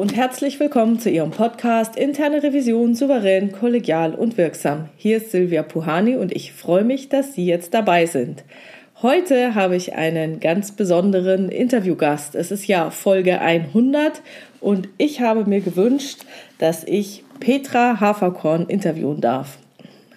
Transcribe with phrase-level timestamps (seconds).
[0.00, 4.88] Und herzlich willkommen zu Ihrem Podcast Interne Revision souverän, kollegial und wirksam.
[4.96, 8.42] Hier ist Silvia Puhani und ich freue mich, dass Sie jetzt dabei sind.
[9.02, 12.34] Heute habe ich einen ganz besonderen Interviewgast.
[12.34, 14.22] Es ist ja Folge 100
[14.62, 16.20] und ich habe mir gewünscht,
[16.56, 19.58] dass ich Petra Haferkorn interviewen darf.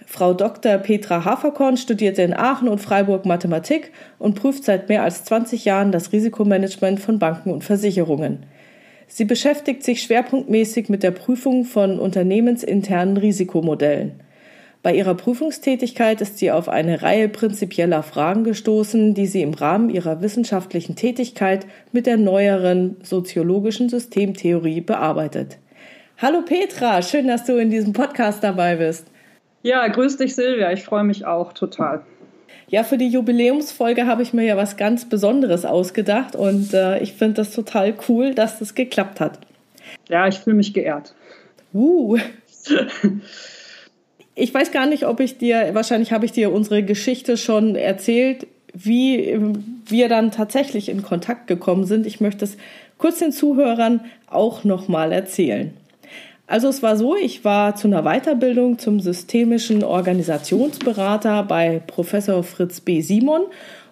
[0.05, 0.77] Frau Dr.
[0.77, 5.91] Petra Haferkorn studierte in Aachen und Freiburg Mathematik und prüft seit mehr als 20 Jahren
[5.91, 8.45] das Risikomanagement von Banken und Versicherungen.
[9.07, 14.19] Sie beschäftigt sich schwerpunktmäßig mit der Prüfung von unternehmensinternen Risikomodellen.
[14.81, 19.89] Bei ihrer Prüfungstätigkeit ist sie auf eine Reihe prinzipieller Fragen gestoßen, die sie im Rahmen
[19.89, 25.57] ihrer wissenschaftlichen Tätigkeit mit der neueren soziologischen Systemtheorie bearbeitet.
[26.17, 29.07] Hallo Petra, schön, dass du in diesem Podcast dabei bist.
[29.61, 32.03] Ja, grüß dich Silvia, ich freue mich auch total.
[32.73, 37.13] Ja, für die Jubiläumsfolge habe ich mir ja was ganz Besonderes ausgedacht und äh, ich
[37.13, 39.37] finde das total cool, dass das geklappt hat.
[40.09, 41.13] Ja, ich fühle mich geehrt.
[41.71, 42.17] Uh.
[44.33, 48.47] ich weiß gar nicht, ob ich dir, wahrscheinlich habe ich dir unsere Geschichte schon erzählt,
[48.73, 49.39] wie
[49.85, 52.07] wir dann tatsächlich in Kontakt gekommen sind.
[52.07, 52.57] Ich möchte es
[52.97, 55.77] kurz den Zuhörern auch nochmal erzählen.
[56.45, 62.81] Also es war so, ich war zu einer Weiterbildung zum systemischen Organisationsberater bei Professor Fritz
[62.81, 63.01] B.
[63.01, 63.43] Simon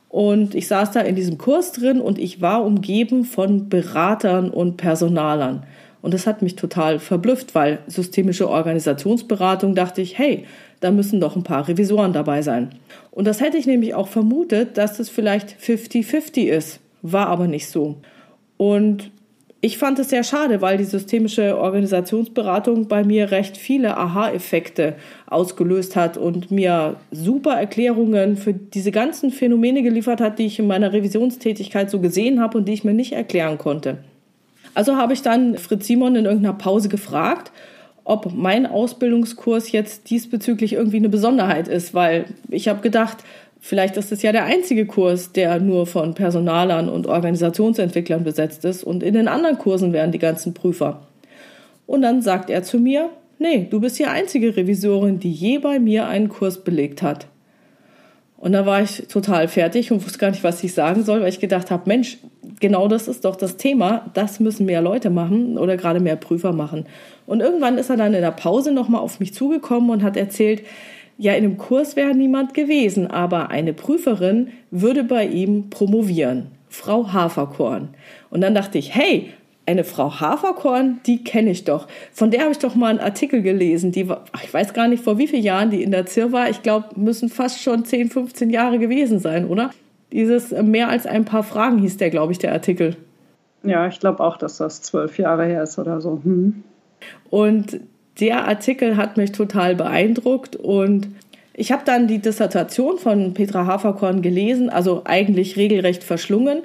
[0.09, 4.75] und ich saß da in diesem Kurs drin und ich war umgeben von Beratern und
[4.75, 5.63] Personalern.
[6.01, 10.45] Und das hat mich total verblüfft, weil systemische Organisationsberatung dachte ich, hey,
[10.81, 12.71] da müssen doch ein paar Revisoren dabei sein.
[13.11, 16.79] Und das hätte ich nämlich auch vermutet, dass es vielleicht 50-50 ist.
[17.03, 17.97] War aber nicht so.
[18.57, 19.11] Und
[19.63, 24.95] ich fand es sehr schade, weil die systemische Organisationsberatung bei mir recht viele Aha-Effekte
[25.27, 30.65] ausgelöst hat und mir super Erklärungen für diese ganzen Phänomene geliefert hat, die ich in
[30.65, 33.99] meiner Revisionstätigkeit so gesehen habe und die ich mir nicht erklären konnte.
[34.73, 37.51] Also habe ich dann Fritz Simon in irgendeiner Pause gefragt,
[38.03, 43.17] ob mein Ausbildungskurs jetzt diesbezüglich irgendwie eine Besonderheit ist, weil ich habe gedacht,
[43.63, 48.83] Vielleicht ist es ja der einzige Kurs, der nur von Personalern und Organisationsentwicklern besetzt ist
[48.83, 51.07] und in den anderen Kursen wären die ganzen Prüfer.
[51.85, 55.79] Und dann sagt er zu mir, nee, du bist die einzige Revisorin, die je bei
[55.79, 57.27] mir einen Kurs belegt hat.
[58.35, 61.29] Und da war ich total fertig und wusste gar nicht, was ich sagen soll, weil
[61.29, 62.17] ich gedacht habe, Mensch,
[62.59, 66.51] genau das ist doch das Thema, das müssen mehr Leute machen oder gerade mehr Prüfer
[66.51, 66.87] machen.
[67.27, 70.63] Und irgendwann ist er dann in der Pause nochmal auf mich zugekommen und hat erzählt,
[71.21, 76.47] ja, in dem Kurs wäre niemand gewesen, aber eine Prüferin würde bei ihm promovieren.
[76.67, 77.89] Frau Haferkorn.
[78.31, 79.29] Und dann dachte ich, hey,
[79.67, 81.87] eine Frau Haferkorn, die kenne ich doch.
[82.11, 83.91] Von der habe ich doch mal einen Artikel gelesen.
[83.91, 86.49] Die war, ich weiß gar nicht vor wie vielen Jahren die in der ZIR war.
[86.49, 89.69] Ich glaube, müssen fast schon 10, 15 Jahre gewesen sein, oder?
[90.11, 92.95] Dieses äh, mehr als ein paar Fragen hieß der, glaube ich, der Artikel.
[93.61, 96.19] Ja, ich glaube auch, dass das zwölf Jahre her ist oder so.
[96.23, 96.63] Hm.
[97.29, 97.79] Und
[98.21, 101.09] der Artikel hat mich total beeindruckt und
[101.53, 106.61] ich habe dann die Dissertation von Petra Haferkorn gelesen, also eigentlich regelrecht verschlungen.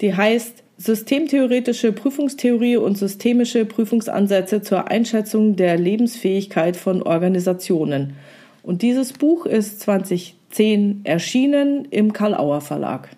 [0.00, 8.14] Die heißt Systemtheoretische Prüfungstheorie und systemische Prüfungsansätze zur Einschätzung der Lebensfähigkeit von Organisationen.
[8.62, 13.10] Und dieses Buch ist 2010 erschienen im Karl-Auer Verlag.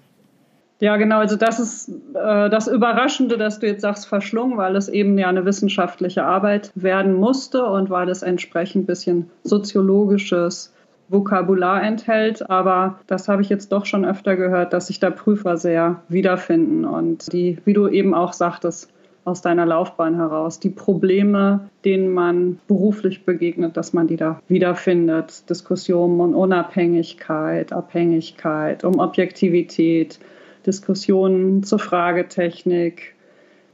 [0.85, 1.21] Ja, genau.
[1.21, 5.29] Also das ist äh, das Überraschende, dass du jetzt sagst, verschlungen, weil es eben ja
[5.31, 10.75] eine wissenschaftliche Arbeit werden musste und weil es entsprechend ein bisschen soziologisches
[11.09, 12.51] Vokabular enthält.
[12.51, 16.85] Aber das habe ich jetzt doch schon öfter gehört, dass sich da Prüfer sehr wiederfinden
[16.85, 18.91] und die, wie du eben auch sagtest,
[19.25, 25.49] aus deiner Laufbahn heraus, die Probleme, denen man beruflich begegnet, dass man die da wiederfindet.
[25.49, 30.19] Diskussionen um Unabhängigkeit, Abhängigkeit, um Objektivität,
[30.67, 33.15] Diskussionen zur Fragetechnik.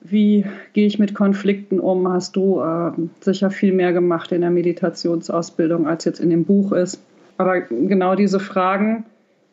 [0.02, 2.08] Wie gehe ich mit Konflikten um?
[2.08, 6.72] Hast du äh, sicher viel mehr gemacht in der Meditationsausbildung, als jetzt in dem Buch
[6.72, 7.00] ist.
[7.36, 9.04] Aber genau diese Fragen,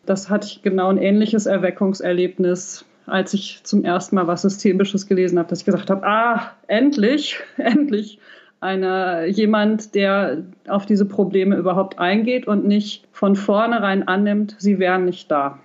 [0.05, 5.39] das hatte ich genau ein ähnliches Erweckungserlebnis, als ich zum ersten Mal was Systemisches gelesen
[5.39, 8.19] habe, dass ich gesagt habe, ah, endlich, endlich
[8.59, 15.05] einer, jemand, der auf diese Probleme überhaupt eingeht und nicht von vornherein annimmt, sie wären
[15.05, 15.59] nicht da.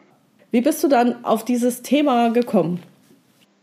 [0.53, 2.81] Wie bist du dann auf dieses Thema gekommen?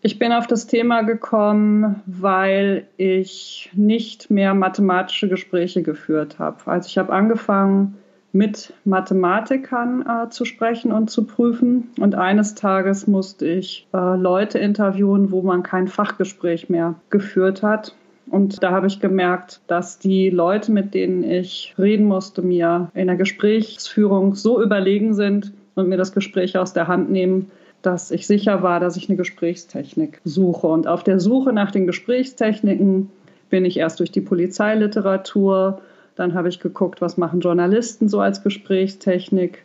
[0.01, 6.57] Ich bin auf das Thema gekommen, weil ich nicht mehr mathematische Gespräche geführt habe.
[6.65, 7.95] Also ich habe angefangen,
[8.31, 11.89] mit Mathematikern äh, zu sprechen und zu prüfen.
[11.99, 17.93] Und eines Tages musste ich äh, Leute interviewen, wo man kein Fachgespräch mehr geführt hat.
[18.31, 23.07] Und da habe ich gemerkt, dass die Leute, mit denen ich reden musste, mir in
[23.07, 28.27] der Gesprächsführung so überlegen sind, und mir das Gespräch aus der Hand nehmen, dass ich
[28.27, 30.67] sicher war, dass ich eine Gesprächstechnik suche.
[30.67, 33.09] Und auf der Suche nach den Gesprächstechniken
[33.49, 35.81] bin ich erst durch die Polizeiliteratur,
[36.15, 39.63] dann habe ich geguckt, was machen Journalisten so als Gesprächstechnik.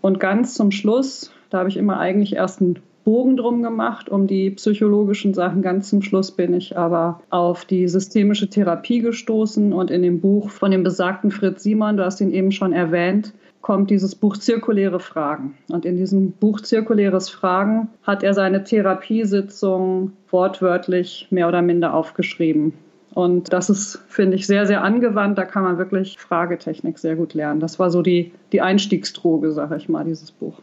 [0.00, 4.26] Und ganz zum Schluss, da habe ich immer eigentlich erst einen Bogen drum gemacht, um
[4.26, 5.60] die psychologischen Sachen.
[5.60, 10.50] Ganz zum Schluss bin ich aber auf die systemische Therapie gestoßen und in dem Buch
[10.50, 15.00] von dem besagten Fritz Simon, du hast ihn eben schon erwähnt, kommt dieses Buch Zirkuläre
[15.00, 15.56] Fragen.
[15.70, 22.74] Und in diesem Buch Zirkuläres Fragen hat er seine Therapiesitzung wortwörtlich mehr oder minder aufgeschrieben.
[23.14, 25.38] Und das ist, finde ich, sehr, sehr angewandt.
[25.38, 27.60] Da kann man wirklich Fragetechnik sehr gut lernen.
[27.60, 30.60] Das war so die, die Einstiegsdroge, sage ich mal, dieses Buch.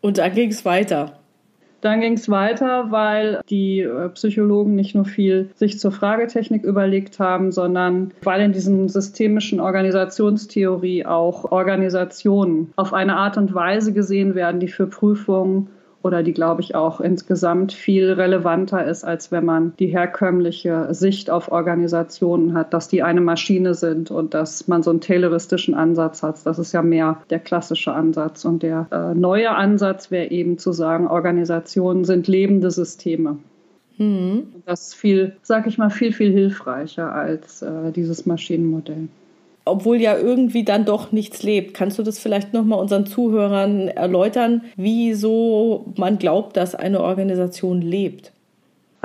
[0.00, 1.12] Und dann ging es weiter.
[1.84, 7.18] Dann ging es weiter, weil die äh, Psychologen nicht nur viel sich zur Fragetechnik überlegt
[7.18, 14.34] haben, sondern weil in diesem systemischen Organisationstheorie auch Organisationen auf eine Art und Weise gesehen
[14.34, 15.68] werden, die für Prüfungen
[16.04, 21.30] oder die, glaube ich, auch insgesamt viel relevanter ist, als wenn man die herkömmliche Sicht
[21.30, 26.22] auf Organisationen hat, dass die eine Maschine sind und dass man so einen tayloristischen Ansatz
[26.22, 26.44] hat.
[26.44, 28.44] Das ist ja mehr der klassische Ansatz.
[28.44, 33.38] Und der äh, neue Ansatz wäre eben zu sagen, Organisationen sind lebende Systeme.
[33.96, 34.48] Mhm.
[34.66, 39.08] Das ist viel, sag ich mal, viel, viel hilfreicher als äh, dieses Maschinenmodell
[39.64, 41.74] obwohl ja irgendwie dann doch nichts lebt.
[41.74, 48.33] Kannst du das vielleicht nochmal unseren Zuhörern erläutern, wieso man glaubt, dass eine Organisation lebt?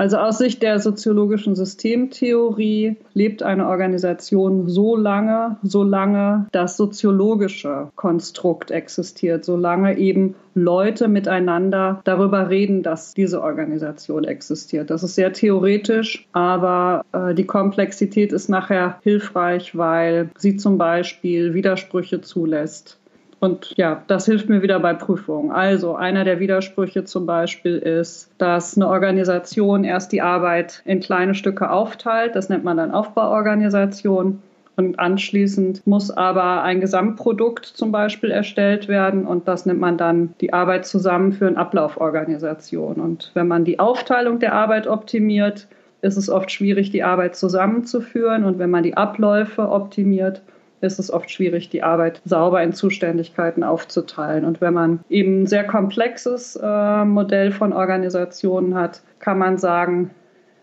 [0.00, 8.70] Also aus Sicht der soziologischen Systemtheorie lebt eine Organisation so lange, solange das soziologische Konstrukt
[8.70, 14.88] existiert, solange eben Leute miteinander darüber reden, dass diese Organisation existiert.
[14.88, 21.52] Das ist sehr theoretisch, aber äh, die Komplexität ist nachher hilfreich, weil sie zum Beispiel
[21.52, 22.99] Widersprüche zulässt
[23.40, 25.50] und ja, das hilft mir wieder bei Prüfungen.
[25.50, 31.34] Also einer der Widersprüche zum Beispiel ist, dass eine Organisation erst die Arbeit in kleine
[31.34, 32.36] Stücke aufteilt.
[32.36, 34.42] Das nennt man dann Aufbauorganisation.
[34.76, 40.34] Und anschließend muss aber ein Gesamtprodukt zum Beispiel erstellt werden und das nennt man dann
[40.40, 42.94] die Arbeit zusammen für eine Ablauforganisation.
[42.94, 45.66] Und wenn man die Aufteilung der Arbeit optimiert,
[46.02, 48.44] ist es oft schwierig, die Arbeit zusammenzuführen.
[48.44, 50.40] Und wenn man die Abläufe optimiert,
[50.80, 54.44] ist es oft schwierig, die Arbeit sauber in Zuständigkeiten aufzuteilen.
[54.44, 60.10] Und wenn man eben ein sehr komplexes äh, Modell von Organisationen hat, kann man sagen,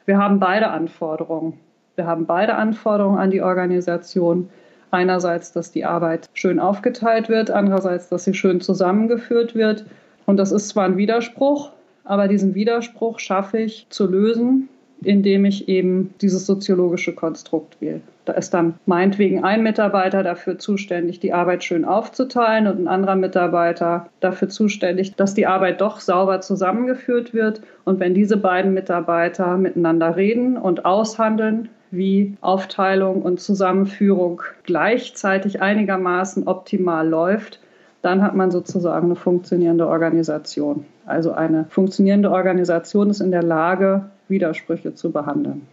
[0.06, 1.60] wir haben beide Anforderungen.
[1.96, 4.50] Wir haben beide Anforderungen an die Organisation.
[4.90, 9.86] Einerseits, dass die Arbeit schön aufgeteilt wird, andererseits, dass sie schön zusammengeführt wird.
[10.25, 11.72] Und das ist zwar ein Widerspruch,
[12.06, 14.70] aber diesen Widerspruch schaffe ich zu lösen,
[15.04, 18.02] indem ich eben dieses soziologische Konstrukt wähle.
[18.26, 23.16] Da ist dann meinetwegen ein Mitarbeiter dafür zuständig, die Arbeit schön aufzuteilen und ein anderer
[23.16, 27.62] Mitarbeiter dafür zuständig, dass die Arbeit doch sauber zusammengeführt wird.
[27.86, 36.48] Und wenn diese beiden Mitarbeiter miteinander reden und aushandeln, wie Aufteilung und Zusammenführung gleichzeitig einigermaßen
[36.48, 37.62] optimal läuft,
[38.02, 40.86] dann hat man sozusagen eine funktionierende Organisation.
[41.06, 45.67] Also eine funktionierende Organisation ist in der Lage, Widersprüche zu behandeln.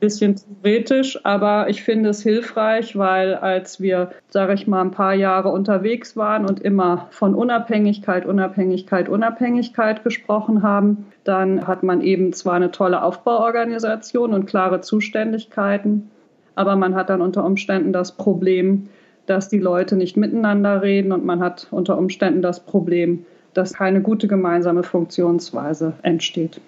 [0.00, 5.12] Bisschen theoretisch, aber ich finde es hilfreich, weil als wir, sage ich mal, ein paar
[5.12, 12.32] Jahre unterwegs waren und immer von Unabhängigkeit, Unabhängigkeit, Unabhängigkeit gesprochen haben, dann hat man eben
[12.32, 16.10] zwar eine tolle Aufbauorganisation und klare Zuständigkeiten,
[16.54, 18.88] aber man hat dann unter Umständen das Problem,
[19.26, 24.00] dass die Leute nicht miteinander reden und man hat unter Umständen das Problem, dass keine
[24.00, 26.58] gute gemeinsame Funktionsweise entsteht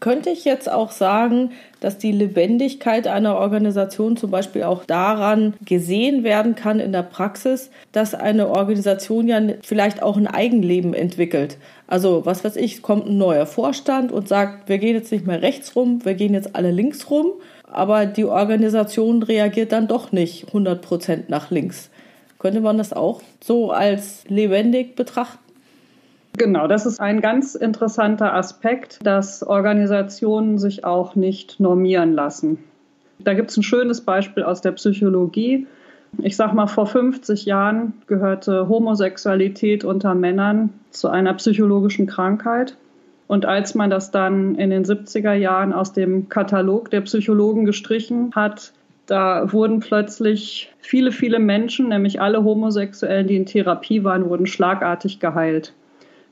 [0.00, 1.50] könnte ich jetzt auch sagen,
[1.80, 7.70] dass die Lebendigkeit einer Organisation zum Beispiel auch daran gesehen werden kann in der Praxis,
[7.92, 11.58] dass eine Organisation ja vielleicht auch ein Eigenleben entwickelt.
[11.86, 15.42] Also was weiß ich, kommt ein neuer Vorstand und sagt, wir gehen jetzt nicht mehr
[15.42, 17.32] rechts rum, wir gehen jetzt alle links rum,
[17.64, 21.90] aber die Organisation reagiert dann doch nicht 100 Prozent nach links.
[22.38, 25.45] Könnte man das auch so als lebendig betrachten?
[26.36, 32.58] Genau, das ist ein ganz interessanter Aspekt, dass Organisationen sich auch nicht normieren lassen.
[33.18, 35.66] Da gibt es ein schönes Beispiel aus der Psychologie.
[36.18, 42.76] Ich sag mal, vor 50 Jahren gehörte Homosexualität unter Männern zu einer psychologischen Krankheit.
[43.28, 48.32] Und als man das dann in den 70er Jahren aus dem Katalog der Psychologen gestrichen
[48.34, 48.74] hat,
[49.06, 55.18] da wurden plötzlich viele, viele Menschen, nämlich alle Homosexuellen, die in Therapie waren, wurden schlagartig
[55.18, 55.72] geheilt.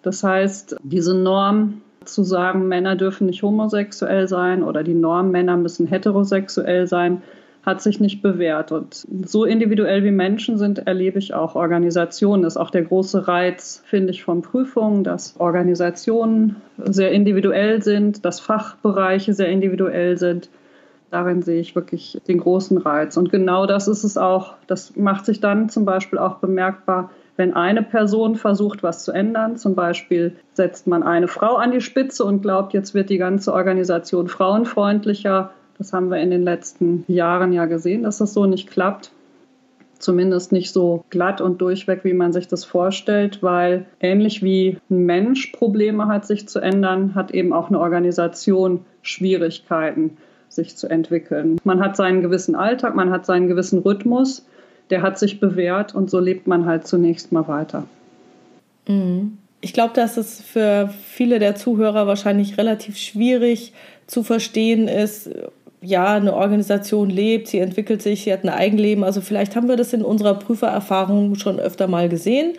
[0.05, 5.57] Das heißt, diese Norm zu sagen, Männer dürfen nicht homosexuell sein oder die Norm, Männer
[5.57, 7.23] müssen heterosexuell sein,
[7.65, 8.71] hat sich nicht bewährt.
[8.71, 12.43] Und so individuell wie Menschen sind, erlebe ich auch Organisationen.
[12.43, 18.27] Das ist auch der große Reiz, finde ich, von Prüfungen, dass Organisationen sehr individuell sind,
[18.27, 20.51] dass Fachbereiche sehr individuell sind.
[21.11, 23.17] Darin sehe ich wirklich den großen Reiz.
[23.17, 24.53] Und genau das ist es auch.
[24.67, 29.57] Das macht sich dann zum Beispiel auch bemerkbar, wenn eine Person versucht, was zu ändern.
[29.57, 33.53] Zum Beispiel setzt man eine Frau an die Spitze und glaubt, jetzt wird die ganze
[33.53, 38.71] Organisation frauenfreundlicher das haben wir in den letzten Jahren ja gesehen, dass das so nicht
[38.71, 39.11] klappt.
[39.99, 45.07] Zumindest nicht so glatt und durchweg, wie man sich das vorstellt, weil ähnlich wie ein
[45.07, 51.59] Mensch Probleme hat, sich zu ändern, hat eben auch eine Organisation Schwierigkeiten, sich zu entwickeln.
[51.65, 54.47] Man hat seinen gewissen Alltag, man hat seinen gewissen Rhythmus,
[54.91, 57.85] der hat sich bewährt und so lebt man halt zunächst mal weiter.
[58.87, 59.39] Mhm.
[59.61, 63.73] Ich glaube, dass es für viele der Zuhörer wahrscheinlich relativ schwierig
[64.07, 65.31] zu verstehen ist,
[65.85, 69.05] ja, eine Organisation lebt, sie entwickelt sich, sie hat ein Eigenleben.
[69.05, 72.55] Also vielleicht haben wir das in unserer Prüfererfahrung schon öfter mal gesehen,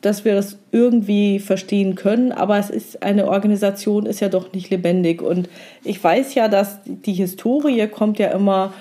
[0.00, 2.30] dass wir das irgendwie verstehen können.
[2.30, 5.20] Aber es ist eine Organisation, ist ja doch nicht lebendig.
[5.20, 5.48] Und
[5.82, 8.72] ich weiß ja, dass die Historie kommt ja immer,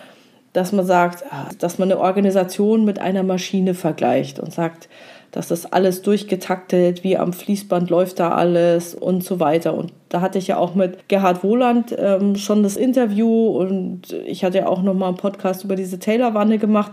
[0.53, 4.87] dass man sagt, ah, dass man eine Organisation mit einer Maschine vergleicht und sagt,
[5.33, 9.73] dass das alles durchgetaktet, wie am Fließband läuft da alles und so weiter.
[9.73, 14.45] Und da hatte ich ja auch mit Gerhard Wohland ähm, schon das Interview und ich
[14.45, 16.91] hatte ja auch noch mal einen Podcast über diese Taylor-Wanne gemacht.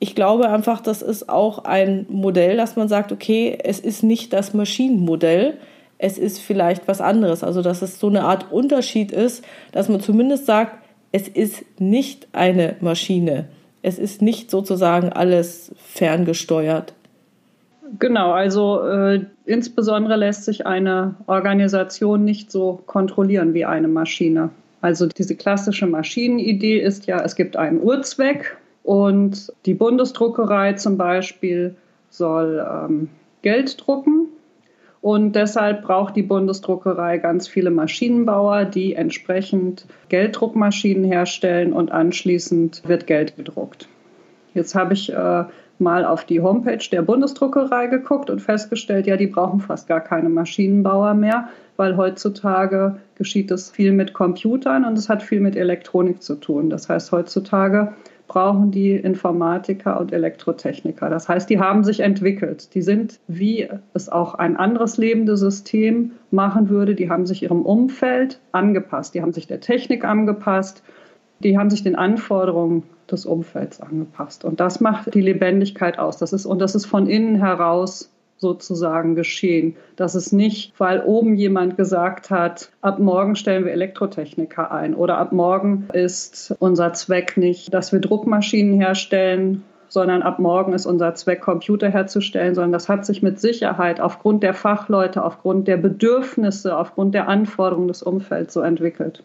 [0.00, 4.32] Ich glaube einfach, das ist auch ein Modell, dass man sagt, okay, es ist nicht
[4.32, 5.58] das Maschinenmodell,
[5.98, 7.44] es ist vielleicht was anderes.
[7.44, 10.79] Also, dass es so eine Art Unterschied ist, dass man zumindest sagt,
[11.12, 13.46] es ist nicht eine Maschine.
[13.82, 16.92] Es ist nicht sozusagen alles ferngesteuert.
[17.98, 24.50] Genau, also äh, insbesondere lässt sich eine Organisation nicht so kontrollieren wie eine Maschine.
[24.80, 31.74] Also diese klassische Maschinenidee ist ja, es gibt einen Urzweck und die Bundesdruckerei zum Beispiel
[32.10, 33.08] soll ähm,
[33.42, 34.28] Geld drucken
[35.02, 43.06] und deshalb braucht die Bundesdruckerei ganz viele Maschinenbauer, die entsprechend Gelddruckmaschinen herstellen und anschließend wird
[43.06, 43.88] Geld gedruckt.
[44.52, 45.44] Jetzt habe ich äh,
[45.78, 50.28] mal auf die Homepage der Bundesdruckerei geguckt und festgestellt, ja, die brauchen fast gar keine
[50.28, 56.22] Maschinenbauer mehr, weil heutzutage geschieht es viel mit Computern und es hat viel mit Elektronik
[56.22, 56.68] zu tun.
[56.68, 57.94] Das heißt, heutzutage
[58.30, 61.10] brauchen die Informatiker und Elektrotechniker.
[61.10, 62.72] Das heißt, die haben sich entwickelt.
[62.76, 67.62] Die sind, wie es auch ein anderes lebendes System machen würde, die haben sich ihrem
[67.62, 69.16] Umfeld angepasst.
[69.16, 70.84] Die haben sich der Technik angepasst.
[71.40, 74.44] Die haben sich den Anforderungen des Umfelds angepasst.
[74.44, 76.16] Und das macht die Lebendigkeit aus.
[76.16, 79.76] Das ist, und das ist von innen heraus sozusagen geschehen.
[79.96, 85.18] Das ist nicht, weil oben jemand gesagt hat, ab morgen stellen wir Elektrotechniker ein oder
[85.18, 91.14] ab morgen ist unser Zweck nicht, dass wir Druckmaschinen herstellen, sondern ab morgen ist unser
[91.14, 96.76] Zweck, Computer herzustellen, sondern das hat sich mit Sicherheit aufgrund der Fachleute, aufgrund der Bedürfnisse,
[96.76, 99.22] aufgrund der Anforderungen des Umfelds so entwickelt.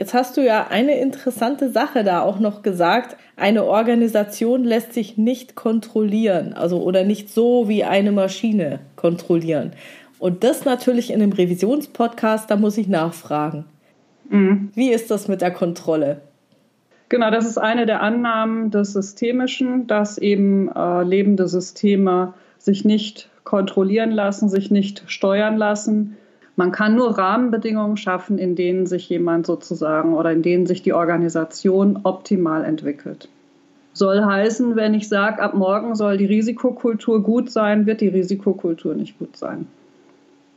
[0.00, 3.18] Jetzt hast du ja eine interessante Sache da auch noch gesagt.
[3.36, 9.72] Eine Organisation lässt sich nicht kontrollieren, also oder nicht so wie eine Maschine kontrollieren.
[10.18, 13.66] Und das natürlich in einem Revisionspodcast, da muss ich nachfragen.
[14.30, 14.70] Mhm.
[14.74, 16.22] Wie ist das mit der Kontrolle?
[17.10, 23.28] Genau, das ist eine der Annahmen des Systemischen, dass eben äh, lebende Systeme sich nicht
[23.44, 26.16] kontrollieren lassen, sich nicht steuern lassen,
[26.60, 30.92] man kann nur Rahmenbedingungen schaffen, in denen sich jemand sozusagen oder in denen sich die
[30.92, 33.30] Organisation optimal entwickelt.
[33.94, 38.94] Soll heißen, wenn ich sage, ab morgen soll die Risikokultur gut sein, wird die Risikokultur
[38.94, 39.68] nicht gut sein.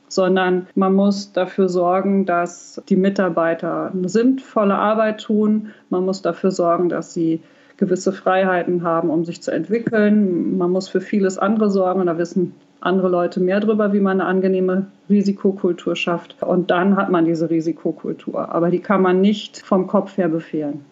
[0.09, 5.69] Sondern man muss dafür sorgen, dass die Mitarbeiter eine sinnvolle Arbeit tun.
[5.89, 7.41] Man muss dafür sorgen, dass sie
[7.77, 10.57] gewisse Freiheiten haben, um sich zu entwickeln.
[10.57, 12.01] Man muss für vieles andere sorgen.
[12.01, 16.41] Und da wissen andere Leute mehr darüber, wie man eine angenehme Risikokultur schafft.
[16.41, 18.49] Und dann hat man diese Risikokultur.
[18.49, 20.85] Aber die kann man nicht vom Kopf her befehlen.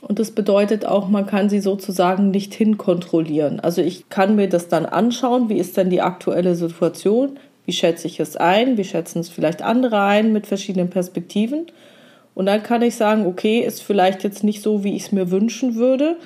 [0.00, 3.58] Und das bedeutet auch, man kann sie sozusagen nicht hinkontrollieren.
[3.60, 8.06] Also ich kann mir das dann anschauen, wie ist denn die aktuelle Situation, wie schätze
[8.06, 11.66] ich es ein, wie schätzen es vielleicht andere ein mit verschiedenen Perspektiven.
[12.34, 15.32] Und dann kann ich sagen, okay, ist vielleicht jetzt nicht so, wie ich es mir
[15.32, 16.16] wünschen würde,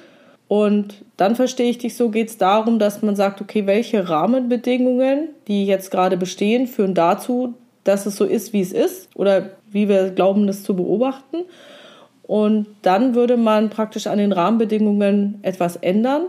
[0.52, 5.30] und dann verstehe ich dich so, geht es darum, dass man sagt, okay, welche Rahmenbedingungen,
[5.48, 7.54] die jetzt gerade bestehen, führen dazu,
[7.84, 11.38] dass es so ist, wie es ist oder wie wir glauben, das zu beobachten.
[12.24, 16.26] Und dann würde man praktisch an den Rahmenbedingungen etwas ändern,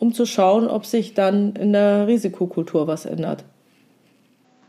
[0.00, 3.44] um zu schauen, ob sich dann in der Risikokultur was ändert.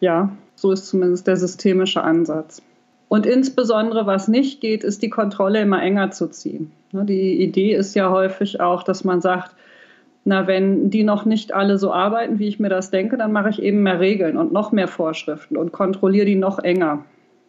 [0.02, 2.62] Ja, so ist zumindest der systemische Ansatz.
[3.10, 6.72] Und insbesondere, was nicht geht, ist die Kontrolle immer enger zu ziehen.
[6.92, 9.56] Ne, die Idee ist ja häufig auch, dass man sagt,
[10.26, 13.50] na, wenn die noch nicht alle so arbeiten, wie ich mir das denke, dann mache
[13.50, 17.06] ich eben mehr Regeln und noch mehr Vorschriften und kontrolliere die noch enger.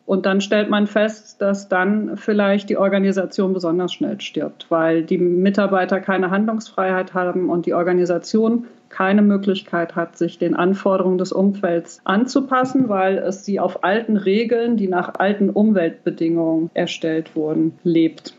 [0.07, 5.19] Und dann stellt man fest, dass dann vielleicht die Organisation besonders schnell stirbt, weil die
[5.19, 12.01] Mitarbeiter keine Handlungsfreiheit haben und die Organisation keine Möglichkeit hat, sich den Anforderungen des Umfelds
[12.05, 18.35] anzupassen, weil es sie auf alten Regeln, die nach alten Umweltbedingungen erstellt wurden, lebt.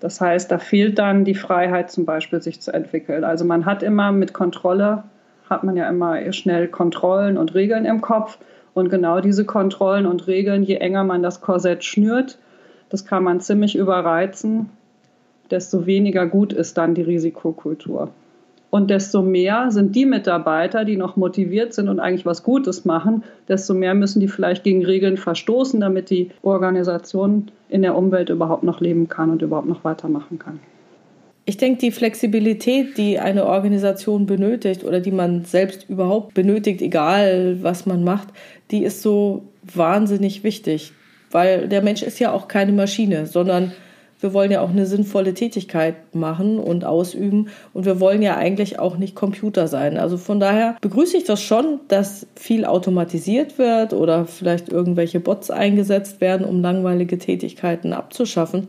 [0.00, 3.24] Das heißt, da fehlt dann die Freiheit zum Beispiel, sich zu entwickeln.
[3.24, 5.04] Also man hat immer mit Kontrolle,
[5.48, 8.38] hat man ja immer schnell Kontrollen und Regeln im Kopf.
[8.74, 12.38] Und genau diese Kontrollen und Regeln, je enger man das Korsett schnürt,
[12.90, 14.68] das kann man ziemlich überreizen,
[15.50, 18.10] desto weniger gut ist dann die Risikokultur.
[18.70, 23.22] Und desto mehr sind die Mitarbeiter, die noch motiviert sind und eigentlich was Gutes machen,
[23.48, 28.64] desto mehr müssen die vielleicht gegen Regeln verstoßen, damit die Organisation in der Umwelt überhaupt
[28.64, 30.58] noch leben kann und überhaupt noch weitermachen kann.
[31.48, 37.58] Ich denke, die Flexibilität, die eine Organisation benötigt oder die man selbst überhaupt benötigt, egal
[37.62, 38.28] was man macht,
[38.72, 40.92] die ist so wahnsinnig wichtig.
[41.30, 43.72] Weil der Mensch ist ja auch keine Maschine, sondern
[44.20, 48.78] wir wollen ja auch eine sinnvolle Tätigkeit machen und ausüben und wir wollen ja eigentlich
[48.78, 49.98] auch nicht Computer sein.
[49.98, 55.50] Also von daher begrüße ich das schon, dass viel automatisiert wird oder vielleicht irgendwelche Bots
[55.50, 58.68] eingesetzt werden, um langweilige Tätigkeiten abzuschaffen.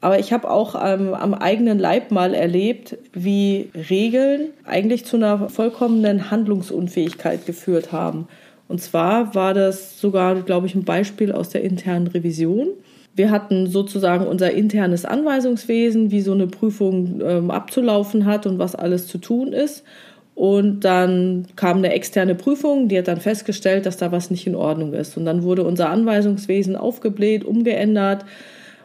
[0.00, 5.48] Aber ich habe auch ähm, am eigenen Leib mal erlebt, wie Regeln eigentlich zu einer
[5.48, 8.28] vollkommenen Handlungsunfähigkeit geführt haben.
[8.68, 12.68] Und zwar war das sogar, glaube ich, ein Beispiel aus der internen Revision.
[13.16, 18.74] Wir hatten sozusagen unser internes Anweisungswesen, wie so eine Prüfung ähm, abzulaufen hat und was
[18.74, 19.84] alles zu tun ist.
[20.34, 24.56] Und dann kam eine externe Prüfung, die hat dann festgestellt, dass da was nicht in
[24.56, 25.16] Ordnung ist.
[25.16, 28.24] Und dann wurde unser Anweisungswesen aufgebläht, umgeändert.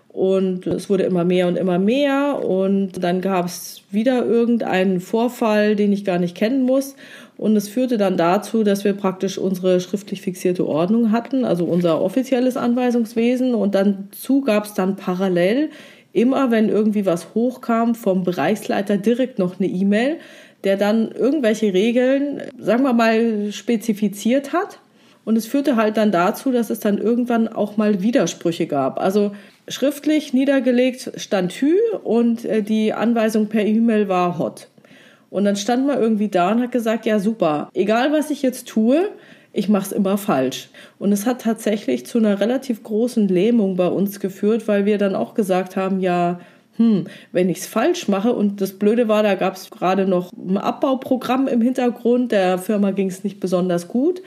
[0.09, 2.43] Und es wurde immer mehr und immer mehr.
[2.43, 6.95] Und dann gab es wieder irgendeinen Vorfall, den ich gar nicht kennen muss.
[7.37, 12.01] Und es führte dann dazu, dass wir praktisch unsere schriftlich fixierte Ordnung hatten, also unser
[12.01, 13.55] offizielles Anweisungswesen.
[13.55, 15.69] Und dazu gab es dann parallel
[16.11, 20.17] immer, wenn irgendwie was hochkam, vom Bereichsleiter direkt noch eine E-Mail,
[20.63, 24.79] der dann irgendwelche Regeln, sagen wir mal, spezifiziert hat.
[25.23, 28.99] Und es führte halt dann dazu, dass es dann irgendwann auch mal Widersprüche gab.
[28.99, 29.31] Also
[29.69, 34.67] schriftlich niedergelegt stand Hü und äh, die Anweisung per E-Mail war Hot.
[35.29, 38.67] Und dann stand man irgendwie da und hat gesagt, ja super, egal was ich jetzt
[38.67, 39.09] tue,
[39.53, 40.69] ich mache es immer falsch.
[40.97, 45.15] Und es hat tatsächlich zu einer relativ großen Lähmung bei uns geführt, weil wir dann
[45.15, 46.39] auch gesagt haben, ja,
[46.77, 50.31] hm, wenn ich es falsch mache und das Blöde war, da gab es gerade noch
[50.33, 54.21] ein Abbauprogramm im Hintergrund, der Firma ging es nicht besonders gut.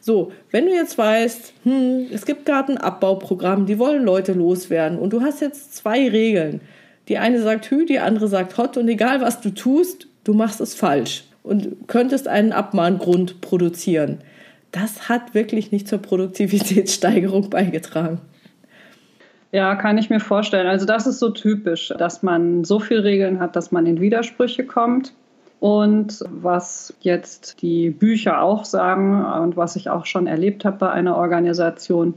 [0.00, 4.98] So, wenn du jetzt weißt, hm, es gibt gerade ein Abbauprogramm, die wollen Leute loswerden
[4.98, 6.60] und du hast jetzt zwei Regeln.
[7.08, 10.60] Die eine sagt Hü, die andere sagt Hot und egal was du tust, du machst
[10.60, 14.18] es falsch und könntest einen Abmahngrund produzieren.
[14.72, 18.20] Das hat wirklich nicht zur Produktivitätssteigerung beigetragen.
[19.50, 20.66] Ja, kann ich mir vorstellen.
[20.66, 24.64] Also das ist so typisch, dass man so viele Regeln hat, dass man in Widersprüche
[24.64, 25.14] kommt.
[25.60, 30.90] Und was jetzt die Bücher auch sagen und was ich auch schon erlebt habe bei
[30.90, 32.14] einer Organisation,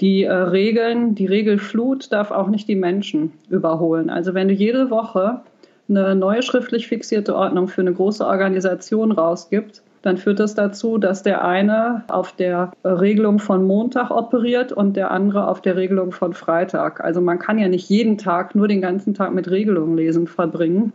[0.00, 4.10] die äh, Regeln, die Regelflut darf auch nicht die Menschen überholen.
[4.10, 5.40] Also wenn du jede Woche
[5.88, 11.22] eine neue schriftlich fixierte Ordnung für eine große Organisation rausgibt, dann führt das dazu, dass
[11.22, 16.34] der eine auf der Regelung von Montag operiert und der andere auf der Regelung von
[16.34, 17.02] Freitag.
[17.02, 20.92] Also man kann ja nicht jeden Tag nur den ganzen Tag mit Regelungen lesen verbringen.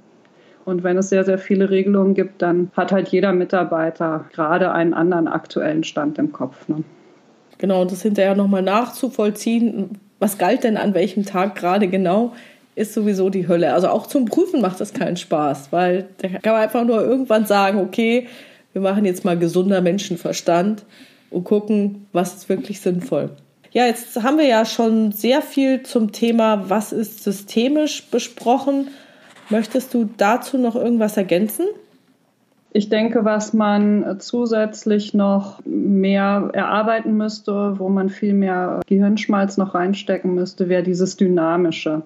[0.69, 4.93] Und wenn es sehr, sehr viele Regelungen gibt, dann hat halt jeder Mitarbeiter gerade einen
[4.93, 6.67] anderen aktuellen Stand im Kopf.
[6.67, 6.83] Ne?
[7.57, 12.33] Genau, und das hinterher nochmal nachzuvollziehen, was galt denn an welchem Tag gerade genau,
[12.75, 13.73] ist sowieso die Hölle.
[13.73, 17.45] Also auch zum Prüfen macht das keinen Spaß, weil da kann man einfach nur irgendwann
[17.45, 18.27] sagen, okay,
[18.71, 20.85] wir machen jetzt mal gesunder Menschenverstand
[21.29, 23.31] und gucken, was ist wirklich sinnvoll.
[23.71, 28.87] Ja, jetzt haben wir ja schon sehr viel zum Thema, was ist systemisch besprochen.
[29.49, 31.65] Möchtest du dazu noch irgendwas ergänzen?
[32.71, 39.73] Ich denke, was man zusätzlich noch mehr erarbeiten müsste, wo man viel mehr Gehirnschmalz noch
[39.73, 42.03] reinstecken müsste, wäre dieses Dynamische.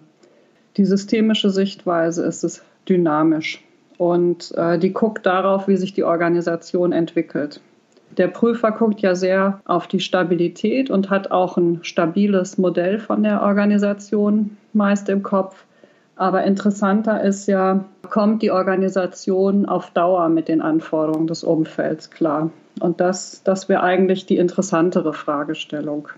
[0.77, 3.61] Die systemische Sichtweise ist es dynamisch
[3.97, 7.61] und äh, die guckt darauf, wie sich die Organisation entwickelt.
[8.17, 13.23] Der Prüfer guckt ja sehr auf die Stabilität und hat auch ein stabiles Modell von
[13.23, 15.65] der Organisation meist im Kopf.
[16.15, 22.51] Aber interessanter ist ja, kommt die Organisation auf Dauer mit den Anforderungen des Umfelds klar?
[22.79, 26.09] Und das, das wäre eigentlich die interessantere Fragestellung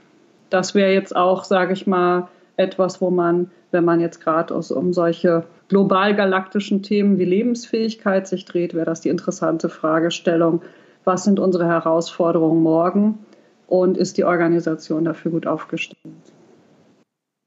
[0.49, 2.27] das wäre jetzt auch, sage ich mal,
[2.57, 8.45] etwas, wo man, wenn man jetzt gerade um solche global galaktischen Themen wie Lebensfähigkeit sich
[8.45, 10.61] dreht, wäre das die interessante Fragestellung,
[11.03, 13.19] was sind unsere Herausforderungen morgen
[13.67, 15.99] und ist die Organisation dafür gut aufgestellt?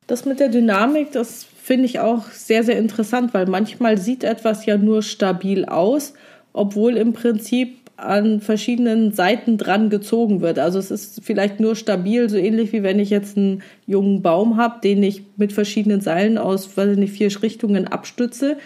[0.09, 4.65] Das mit der Dynamik, das finde ich auch sehr, sehr interessant, weil manchmal sieht etwas
[4.65, 6.15] ja nur stabil aus,
[6.55, 10.59] obwohl im Prinzip an verschiedenen Seiten dran gezogen wird.
[10.59, 14.57] Also es ist vielleicht nur stabil, so ähnlich wie wenn ich jetzt einen jungen Baum
[14.57, 18.57] habe, den ich mit verschiedenen Seilen aus, weiß ich nicht, vier Richtungen abstütze,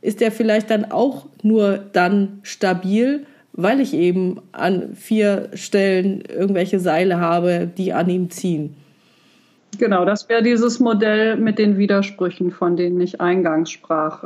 [0.00, 6.78] ist der vielleicht dann auch nur dann stabil, weil ich eben an vier Stellen irgendwelche
[6.78, 8.76] Seile habe, die an ihm ziehen.
[9.78, 14.24] Genau, das wäre dieses Modell mit den Widersprüchen, von denen ich eingangs sprach.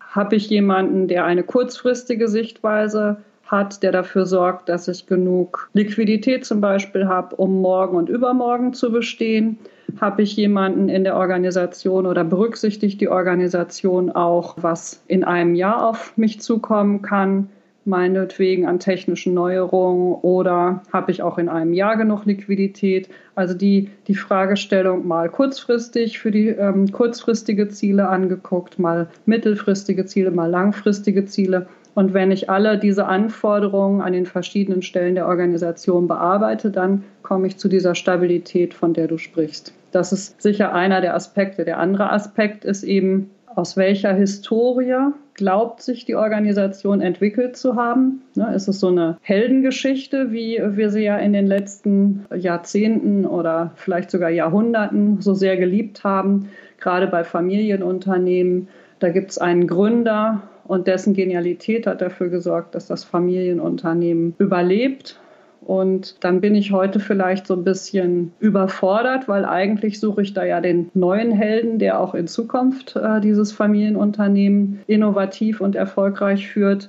[0.00, 6.44] Habe ich jemanden, der eine kurzfristige Sichtweise hat, der dafür sorgt, dass ich genug Liquidität
[6.44, 9.58] zum Beispiel habe, um morgen und übermorgen zu bestehen?
[10.00, 15.88] Habe ich jemanden in der Organisation oder berücksichtigt die Organisation auch, was in einem Jahr
[15.88, 17.48] auf mich zukommen kann?
[17.86, 23.08] Meinetwegen an technischen Neuerungen oder habe ich auch in einem Jahr genug Liquidität?
[23.34, 30.30] Also die, die Fragestellung mal kurzfristig für die ähm, kurzfristige Ziele angeguckt, mal mittelfristige Ziele,
[30.30, 36.06] mal langfristige Ziele und wenn ich alle diese Anforderungen an den verschiedenen Stellen der Organisation
[36.06, 39.72] bearbeite, dann komme ich zu dieser Stabilität, von der du sprichst.
[39.92, 41.64] Das ist sicher einer der Aspekte.
[41.64, 48.22] Der andere Aspekt ist eben, aus welcher Historie glaubt sich die Organisation entwickelt zu haben?
[48.34, 53.72] Ne, ist es so eine Heldengeschichte, wie wir sie ja in den letzten Jahrzehnten oder
[53.76, 58.68] vielleicht sogar Jahrhunderten so sehr geliebt haben, gerade bei Familienunternehmen?
[58.98, 65.18] Da gibt es einen Gründer und dessen Genialität hat dafür gesorgt, dass das Familienunternehmen überlebt.
[65.66, 70.44] Und dann bin ich heute vielleicht so ein bisschen überfordert, weil eigentlich suche ich da
[70.44, 76.88] ja den neuen Helden, der auch in Zukunft äh, dieses Familienunternehmen innovativ und erfolgreich führt.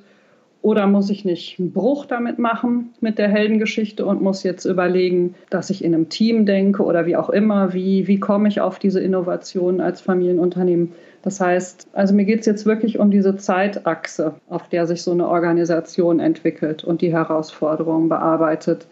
[0.61, 5.35] Oder muss ich nicht einen Bruch damit machen mit der Heldengeschichte und muss jetzt überlegen,
[5.49, 8.79] dass ich in einem Team denke oder wie auch immer, wie, wie komme ich auf
[8.79, 10.93] diese Innovation als Familienunternehmen?
[11.21, 15.11] Das heißt, also mir geht es jetzt wirklich um diese Zeitachse, auf der sich so
[15.11, 18.87] eine Organisation entwickelt und die Herausforderungen bearbeitet.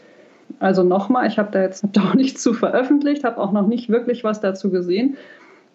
[0.59, 4.23] Also nochmal, ich habe da jetzt auch nichts zu veröffentlicht, habe auch noch nicht wirklich
[4.23, 5.17] was dazu gesehen.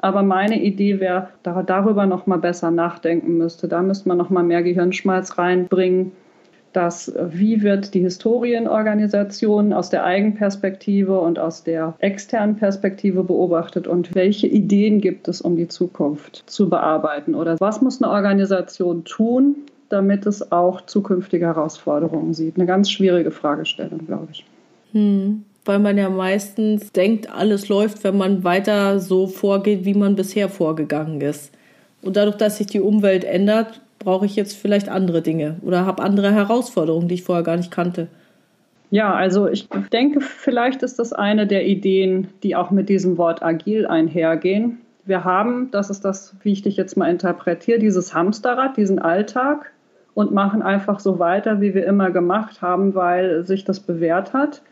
[0.02, 3.68] Aber meine Idee wäre, da darüber noch mal besser nachdenken müsste.
[3.68, 6.12] Da müsste man noch mal mehr Gehirnschmalz reinbringen
[6.72, 14.14] dass wie wird die Historienorganisation aus der Eigenperspektive und aus der externen Perspektive beobachtet und
[14.14, 19.56] welche Ideen gibt es, um die Zukunft zu bearbeiten oder was muss eine Organisation tun,
[19.88, 22.56] damit es auch zukünftige Herausforderungen sieht.
[22.56, 24.46] Eine ganz schwierige Fragestellung, glaube ich.
[24.92, 30.16] Hm, weil man ja meistens denkt, alles läuft, wenn man weiter so vorgeht, wie man
[30.16, 31.52] bisher vorgegangen ist.
[32.02, 36.02] Und dadurch, dass sich die Umwelt ändert, brauche ich jetzt vielleicht andere Dinge oder habe
[36.02, 38.08] andere Herausforderungen, die ich vorher gar nicht kannte.
[38.90, 43.42] Ja, also ich denke, vielleicht ist das eine der Ideen, die auch mit diesem Wort
[43.42, 44.80] agil einhergehen.
[45.04, 49.72] Wir haben, das ist das, wie ich dich jetzt mal interpretiere, dieses Hamsterrad, diesen Alltag
[50.14, 54.62] und machen einfach so weiter, wie wir immer gemacht haben, weil sich das bewährt hat.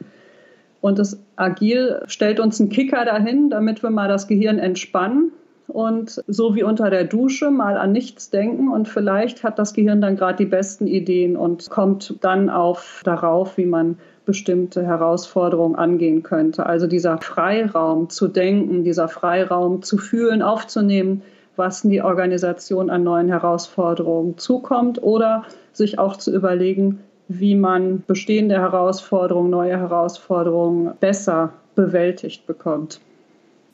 [0.81, 5.33] Und das Agil stellt uns einen Kicker dahin, damit wir mal das Gehirn entspannen
[5.69, 10.01] und so wie unter der Dusche mal an nichts denken und vielleicht hat das Gehirn
[10.01, 16.23] dann gerade die besten Ideen und kommt dann auf darauf, wie man bestimmte Herausforderungen angehen
[16.23, 16.67] könnte.
[16.67, 21.23] Also dieser Freiraum zu denken, dieser Freiraum zu fühlen, aufzunehmen,
[21.57, 28.03] was in die Organisation an neuen Herausforderungen zukommt oder sich auch zu überlegen, wie man
[28.07, 33.01] bestehende Herausforderungen, neue Herausforderungen besser bewältigt bekommt.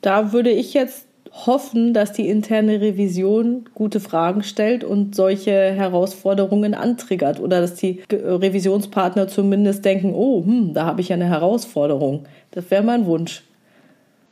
[0.01, 6.73] Da würde ich jetzt hoffen, dass die interne Revision gute Fragen stellt und solche Herausforderungen
[6.73, 12.25] antriggert oder dass die Revisionspartner zumindest denken, oh, hm, da habe ich ja eine Herausforderung.
[12.51, 13.43] Das wäre mein Wunsch.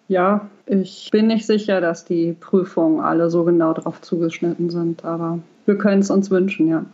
[0.07, 5.39] Ja, ich bin nicht sicher, dass die Prüfungen alle so genau darauf zugeschnitten sind, aber
[5.65, 6.85] wir können es uns wünschen, ja.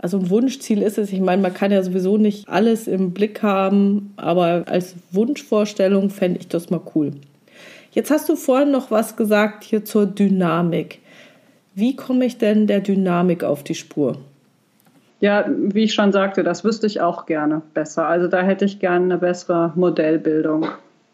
[0.00, 3.42] Also ein Wunschziel ist es, ich meine, man kann ja sowieso nicht alles im Blick
[3.42, 7.12] haben, aber als Wunschvorstellung fände ich das mal cool.
[7.90, 11.00] Jetzt hast du vorhin noch was gesagt hier zur Dynamik.
[11.74, 14.18] Wie komme ich denn der Dynamik auf die Spur?
[15.20, 18.06] Ja, wie ich schon sagte, das wüsste ich auch gerne besser.
[18.06, 20.66] Also da hätte ich gerne eine bessere Modellbildung.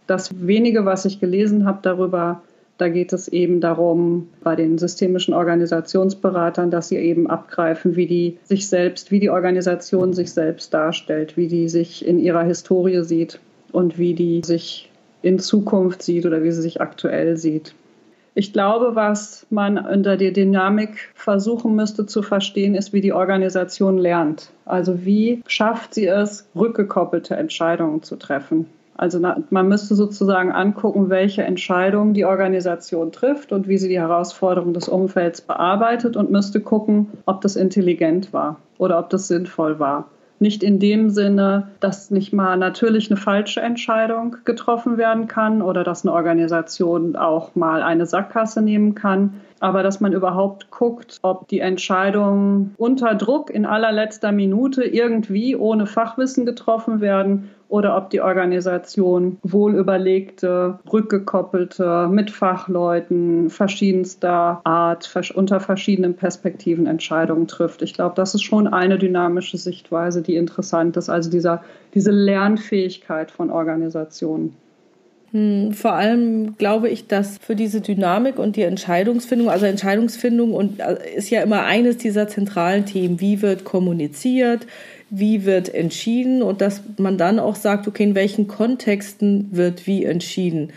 [0.06, 2.42] Das wenige, was ich gelesen habe darüber,
[2.78, 8.38] da geht es eben darum, bei den systemischen Organisationsberatern, dass sie eben abgreifen, wie die
[8.42, 13.38] sich selbst, wie die Organisation sich selbst darstellt, wie die sich in ihrer Historie sieht
[13.72, 14.90] und wie die sich
[15.22, 17.74] in Zukunft sieht oder wie sie sich aktuell sieht.
[18.36, 23.96] Ich glaube, was man unter der Dynamik versuchen müsste zu verstehen, ist, wie die Organisation
[23.96, 24.50] lernt.
[24.64, 28.66] Also wie schafft sie es, rückgekoppelte Entscheidungen zu treffen.
[28.96, 34.74] Also man müsste sozusagen angucken, welche Entscheidungen die Organisation trifft und wie sie die Herausforderungen
[34.74, 40.08] des Umfelds bearbeitet und müsste gucken, ob das intelligent war oder ob das sinnvoll war.
[40.40, 45.84] Nicht in dem Sinne, dass nicht mal natürlich eine falsche Entscheidung getroffen werden kann oder
[45.84, 51.48] dass eine Organisation auch mal eine Sackgasse nehmen kann, aber dass man überhaupt guckt, ob
[51.48, 58.20] die Entscheidungen unter Druck in allerletzter Minute irgendwie ohne Fachwissen getroffen werden oder ob die
[58.20, 67.82] Organisation wohl überlegte, rückgekoppelte, mit Fachleuten verschiedenster Art, unter verschiedenen Perspektiven Entscheidungen trifft.
[67.82, 73.32] Ich glaube, das ist schon eine dynamische Sichtweise, die interessant ist, also dieser, diese Lernfähigkeit
[73.32, 74.54] von Organisationen.
[75.32, 80.78] Hm, vor allem glaube ich, dass für diese Dynamik und die Entscheidungsfindung, also Entscheidungsfindung und
[80.78, 83.20] äh, ist ja immer eines dieser zentralen Themen.
[83.20, 84.64] Wie wird kommuniziert?
[85.10, 86.42] Wie wird entschieden?
[86.42, 90.72] Und dass man dann auch sagt, okay, in welchen Kontexten wird wie entschieden?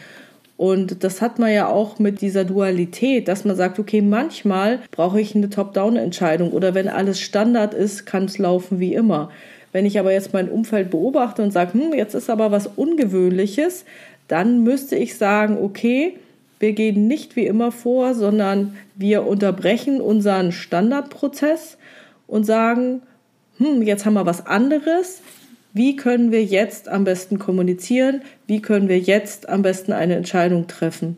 [0.58, 5.22] Und das hat man ja auch mit dieser Dualität, dass man sagt, okay, manchmal brauche
[5.22, 9.30] ich eine Top-Down-Entscheidung oder wenn alles Standard ist, kann es laufen wie immer.
[9.72, 13.86] Wenn ich aber jetzt mein Umfeld beobachte und sage, hm, jetzt ist aber was Ungewöhnliches,
[14.28, 16.16] dann müsste ich sagen, okay,
[16.60, 21.78] wir gehen nicht wie immer vor, sondern wir unterbrechen unseren Standardprozess
[22.26, 23.04] und sagen,
[23.58, 25.22] hm, jetzt haben wir was anderes.
[25.74, 28.22] Wie können wir jetzt am besten kommunizieren?
[28.48, 31.18] Wie können wir jetzt am besten eine Entscheidung treffen?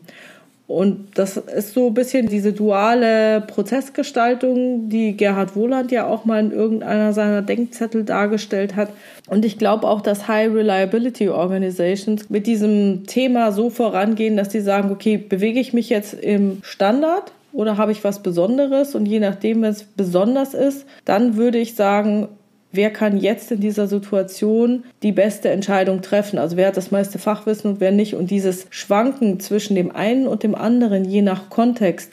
[0.70, 6.38] Und das ist so ein bisschen diese duale Prozessgestaltung, die Gerhard Wohland ja auch mal
[6.38, 8.90] in irgendeiner seiner Denkzettel dargestellt hat.
[9.26, 14.60] Und ich glaube auch, dass High Reliability Organizations mit diesem Thema so vorangehen, dass sie
[14.60, 18.94] sagen, okay, bewege ich mich jetzt im Standard oder habe ich was Besonderes?
[18.94, 22.28] Und je nachdem, wenn es besonders ist, dann würde ich sagen,
[22.72, 26.38] wer kann jetzt in dieser Situation die beste Entscheidung treffen.
[26.38, 28.14] Also wer hat das meiste Fachwissen und wer nicht.
[28.14, 32.12] Und dieses Schwanken zwischen dem einen und dem anderen, je nach Kontext,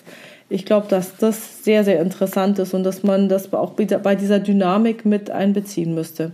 [0.50, 4.40] ich glaube, dass das sehr, sehr interessant ist und dass man das auch bei dieser
[4.40, 6.32] Dynamik mit einbeziehen müsste.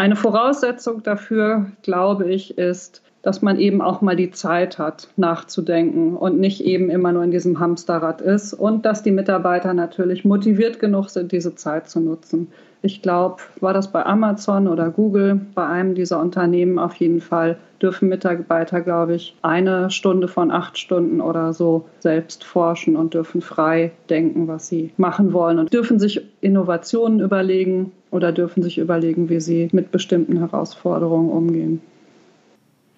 [0.00, 6.16] Eine Voraussetzung dafür, glaube ich, ist, dass man eben auch mal die Zeit hat, nachzudenken
[6.16, 10.80] und nicht eben immer nur in diesem Hamsterrad ist und dass die Mitarbeiter natürlich motiviert
[10.80, 12.50] genug sind, diese Zeit zu nutzen.
[12.80, 17.58] Ich glaube, war das bei Amazon oder Google, bei einem dieser Unternehmen auf jeden Fall,
[17.82, 23.42] dürfen Mitarbeiter, glaube ich, eine Stunde von acht Stunden oder so selbst forschen und dürfen
[23.42, 29.28] frei denken, was sie machen wollen und dürfen sich Innovationen überlegen oder dürfen sich überlegen,
[29.28, 31.80] wie sie mit bestimmten Herausforderungen umgehen.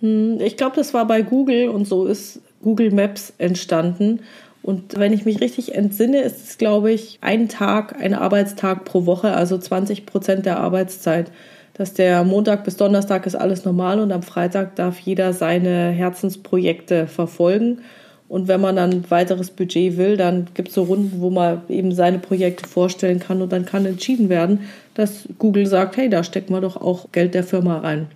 [0.01, 4.21] Hm, ich glaube, das war bei Google und so ist Google Maps entstanden.
[4.63, 9.07] Und wenn ich mich richtig entsinne, ist es, glaube ich, ein Tag, ein Arbeitstag pro
[9.07, 11.33] Woche, also 20 Prozent der Arbeitszeit.
[11.75, 17.07] Dass der Montag bis Donnerstag ist alles normal und am Freitag darf jeder seine Herzensprojekte
[17.07, 17.81] verfolgen.
[18.29, 21.93] Und wenn man dann weiteres Budget will, dann gibt es so Runden, wo man eben
[21.93, 24.61] seine Projekte vorstellen kann und dann kann entschieden werden,
[24.95, 28.09] dass Google sagt, hey, da stecken wir doch auch Geld der Firma rein.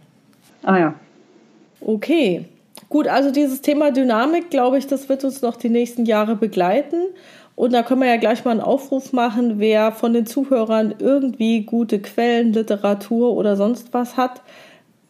[0.63, 0.95] Ah ja.
[1.81, 2.47] Okay,
[2.89, 6.97] Gut, also dieses Thema Dynamik, glaube ich, das wird uns noch die nächsten Jahre begleiten.
[7.57, 11.63] Und da können wir ja gleich mal einen Aufruf machen, wer von den Zuhörern irgendwie
[11.63, 14.43] gute Quellen, Literatur oder sonst was hat.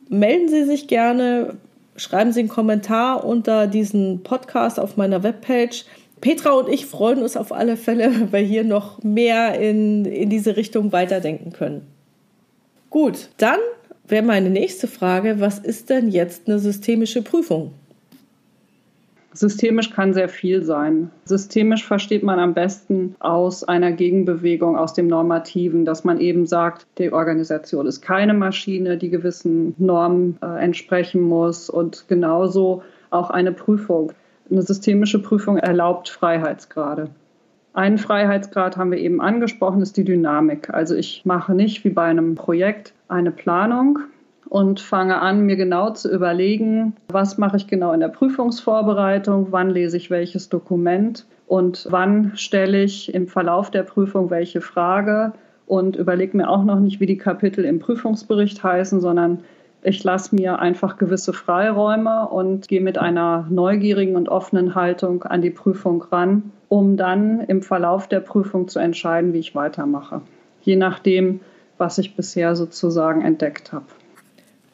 [0.08, 1.56] Melden Sie sich gerne,
[1.96, 5.84] schreiben Sie einen Kommentar unter diesen Podcast auf meiner Webpage.
[6.26, 10.28] Petra und ich freuen uns auf alle Fälle, wenn wir hier noch mehr in, in
[10.28, 11.86] diese Richtung weiterdenken können.
[12.90, 13.60] Gut, dann
[14.08, 17.74] wäre meine nächste Frage, was ist denn jetzt eine systemische Prüfung?
[19.34, 21.12] Systemisch kann sehr viel sein.
[21.26, 26.88] Systemisch versteht man am besten aus einer Gegenbewegung, aus dem Normativen, dass man eben sagt,
[26.98, 33.52] die Organisation ist keine Maschine, die gewissen Normen äh, entsprechen muss und genauso auch eine
[33.52, 34.12] Prüfung.
[34.50, 37.10] Eine systemische Prüfung erlaubt Freiheitsgrade.
[37.72, 40.72] Einen Freiheitsgrad haben wir eben angesprochen, ist die Dynamik.
[40.72, 43.98] Also ich mache nicht wie bei einem Projekt eine Planung
[44.48, 49.70] und fange an, mir genau zu überlegen, was mache ich genau in der Prüfungsvorbereitung, wann
[49.70, 55.32] lese ich welches Dokument und wann stelle ich im Verlauf der Prüfung welche Frage
[55.66, 59.40] und überlege mir auch noch nicht, wie die Kapitel im Prüfungsbericht heißen, sondern
[59.82, 65.42] ich lasse mir einfach gewisse Freiräume und gehe mit einer neugierigen und offenen Haltung an
[65.42, 70.22] die Prüfung ran, um dann im Verlauf der Prüfung zu entscheiden, wie ich weitermache.
[70.62, 71.40] Je nachdem,
[71.78, 73.86] was ich bisher sozusagen entdeckt habe.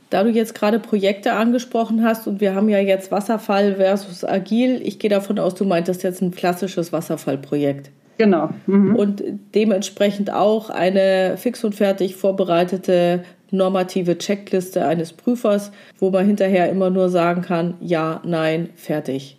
[0.08, 4.80] Da du jetzt gerade Projekte angesprochen hast und wir haben ja jetzt Wasserfall versus Agil,
[4.82, 7.90] ich gehe davon aus, du meintest jetzt ein klassisches Wasserfallprojekt.
[8.18, 8.50] Genau.
[8.66, 8.94] Mhm.
[8.94, 9.22] Und
[9.54, 16.90] dementsprechend auch eine fix und fertig vorbereitete normative Checkliste eines Prüfers, wo man hinterher immer
[16.90, 19.38] nur sagen kann, ja, nein, fertig.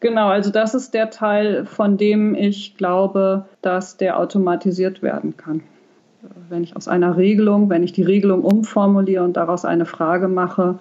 [0.00, 5.62] Genau, also das ist der Teil, von dem ich glaube, dass der automatisiert werden kann
[6.48, 10.78] wenn ich aus einer Regelung, wenn ich die Regelung umformuliere und daraus eine Frage mache,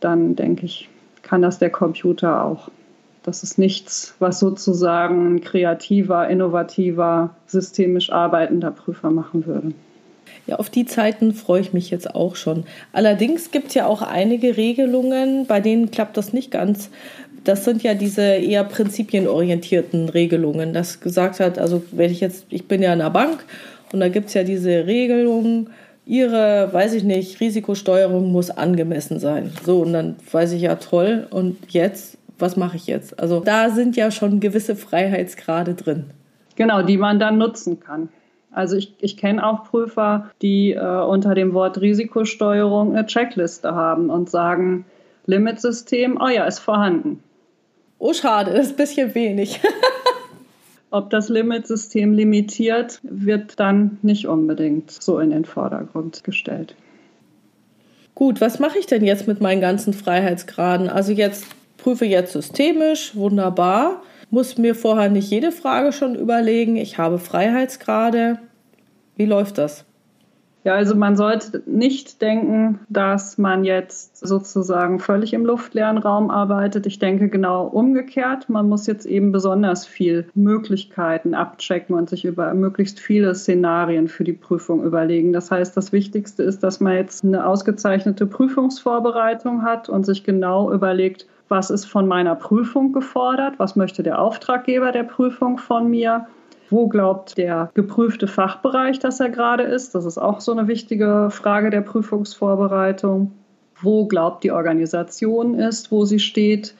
[0.00, 0.88] dann denke ich,
[1.22, 2.70] kann das der Computer auch.
[3.22, 9.72] Das ist nichts, was sozusagen ein kreativer, innovativer, systemisch arbeitender Prüfer machen würde.
[10.46, 12.64] Ja, auf die Zeiten freue ich mich jetzt auch schon.
[12.92, 16.90] Allerdings gibt es ja auch einige Regelungen, bei denen klappt das nicht ganz.
[17.44, 22.68] Das sind ja diese eher prinzipienorientierten Regelungen, das gesagt hat, also wenn ich jetzt, ich
[22.68, 23.44] bin ja in einer Bank
[23.92, 25.70] und da gibt es ja diese Regelung,
[26.04, 29.52] ihre, weiß ich nicht, Risikosteuerung muss angemessen sein.
[29.64, 33.18] So, und dann weiß ich ja toll, und jetzt, was mache ich jetzt?
[33.20, 36.06] Also da sind ja schon gewisse Freiheitsgrade drin.
[36.56, 38.08] Genau, die man dann nutzen kann.
[38.52, 44.10] Also ich, ich kenne auch Prüfer, die äh, unter dem Wort Risikosteuerung eine Checkliste haben
[44.10, 44.84] und sagen,
[45.26, 47.22] Limitsystem, oh ja, ist vorhanden.
[47.98, 49.60] Oh, schade, das ist ein bisschen wenig.
[50.90, 56.74] Ob das Limitsystem limitiert, wird dann nicht unbedingt so in den Vordergrund gestellt.
[58.16, 60.88] Gut, was mache ich denn jetzt mit meinen ganzen Freiheitsgraden?
[60.88, 64.02] Also jetzt prüfe jetzt systemisch, wunderbar.
[64.30, 66.76] Muss mir vorher nicht jede Frage schon überlegen.
[66.76, 68.38] Ich habe Freiheitsgrade.
[69.16, 69.84] Wie läuft das?
[70.62, 76.84] Ja, also man sollte nicht denken, dass man jetzt sozusagen völlig im luftleeren Raum arbeitet.
[76.84, 78.50] Ich denke genau umgekehrt.
[78.50, 84.24] Man muss jetzt eben besonders viel Möglichkeiten abchecken und sich über möglichst viele Szenarien für
[84.24, 85.32] die Prüfung überlegen.
[85.32, 90.70] Das heißt, das Wichtigste ist, dass man jetzt eine ausgezeichnete Prüfungsvorbereitung hat und sich genau
[90.70, 96.26] überlegt, was ist von meiner Prüfung gefordert, was möchte der Auftraggeber der Prüfung von mir
[96.70, 99.94] wo glaubt der geprüfte Fachbereich, dass er gerade ist?
[99.94, 103.32] Das ist auch so eine wichtige Frage der Prüfungsvorbereitung.
[103.82, 106.74] Wo glaubt die Organisation ist, wo sie steht?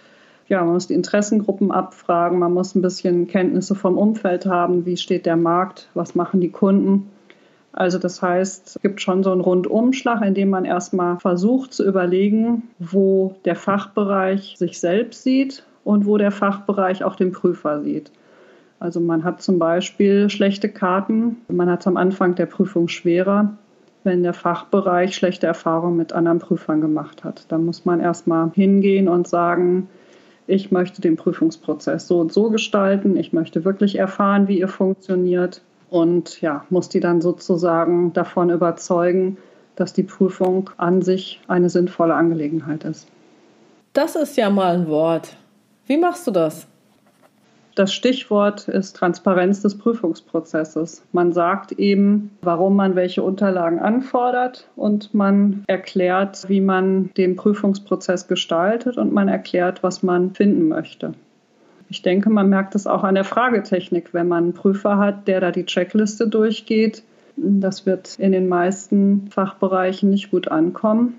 [0.49, 4.97] Ja, man muss die Interessengruppen abfragen, man muss ein bisschen Kenntnisse vom Umfeld haben, wie
[4.97, 7.11] steht der Markt, was machen die Kunden.
[7.73, 11.87] Also das heißt, es gibt schon so einen Rundumschlag, in dem man erstmal versucht zu
[11.87, 18.11] überlegen, wo der Fachbereich sich selbst sieht und wo der Fachbereich auch den Prüfer sieht.
[18.81, 23.57] Also man hat zum Beispiel schlechte Karten, man hat es am Anfang der Prüfung schwerer,
[24.05, 27.45] wenn der Fachbereich schlechte Erfahrungen mit anderen Prüfern gemacht hat.
[27.49, 29.89] Da muss man erstmal hingehen und sagen,
[30.47, 35.63] ich möchte den Prüfungsprozess so und so gestalten, ich möchte wirklich erfahren, wie ihr funktioniert
[35.91, 39.37] und ja, muss die dann sozusagen davon überzeugen,
[39.77, 43.09] dass die Prüfung an sich eine sinnvolle Angelegenheit ist.
[43.93, 45.37] Das ist ja mal ein Wort.
[45.87, 46.67] Wie machst du das?
[47.75, 51.03] Das Stichwort ist Transparenz des Prüfungsprozesses.
[51.13, 58.29] Man sagt eben, warum man welche Unterlagen anfordert und man erklärt, wie man den Prüfungsprozess
[58.29, 61.15] gestaltet und man erklärt, was man finden möchte.
[61.91, 65.41] Ich denke, man merkt es auch an der Fragetechnik, wenn man einen Prüfer hat, der
[65.41, 67.03] da die Checkliste durchgeht.
[67.37, 71.15] Das wird in den meisten Fachbereichen nicht gut ankommen.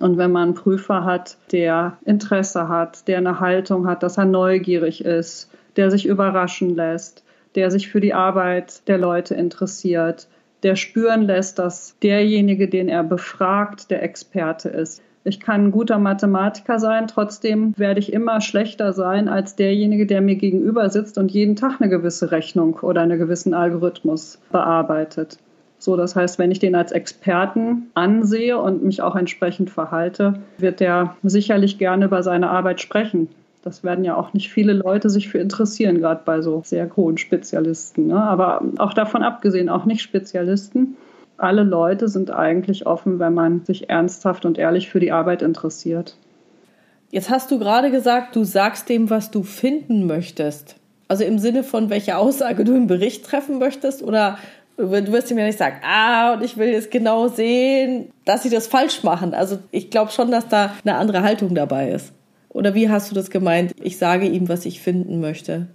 [0.00, 4.24] Und wenn man einen Prüfer hat, der Interesse hat, der eine Haltung hat, dass er
[4.24, 7.22] neugierig ist, der sich überraschen lässt,
[7.54, 10.26] der sich für die Arbeit der Leute interessiert,
[10.64, 15.00] der spüren lässt, dass derjenige, den er befragt, der Experte ist.
[15.24, 20.20] Ich kann ein guter Mathematiker sein, trotzdem werde ich immer schlechter sein als derjenige, der
[20.20, 25.38] mir gegenüber sitzt und jeden Tag eine gewisse Rechnung oder einen gewissen Algorithmus bearbeitet.
[25.78, 30.80] So, das heißt, wenn ich den als Experten ansehe und mich auch entsprechend verhalte, wird
[30.80, 33.28] der sicherlich gerne über seine Arbeit sprechen.
[33.62, 37.18] Das werden ja auch nicht viele Leute sich für interessieren, gerade bei so sehr hohen
[37.18, 38.08] Spezialisten.
[38.08, 38.20] Ne?
[38.20, 40.96] Aber auch davon abgesehen, auch nicht Spezialisten.
[41.36, 46.16] Alle Leute sind eigentlich offen, wenn man sich ernsthaft und ehrlich für die Arbeit interessiert.
[47.10, 50.76] Jetzt hast du gerade gesagt, du sagst dem, was du finden möchtest.
[51.08, 54.38] Also im Sinne von, welche Aussage du im Bericht treffen möchtest oder
[54.76, 58.50] du wirst ihm ja nicht sagen, ah, und ich will jetzt genau sehen, dass sie
[58.50, 59.34] das falsch machen.
[59.34, 62.12] Also ich glaube schon, dass da eine andere Haltung dabei ist.
[62.48, 63.74] Oder wie hast du das gemeint?
[63.82, 65.66] Ich sage ihm, was ich finden möchte.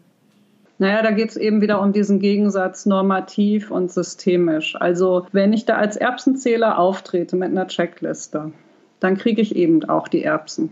[0.79, 4.75] Naja, da geht es eben wieder um diesen Gegensatz normativ und systemisch.
[4.79, 8.51] Also wenn ich da als Erbsenzähler auftrete mit einer Checkliste,
[8.99, 10.69] dann kriege ich eben auch die Erbsen.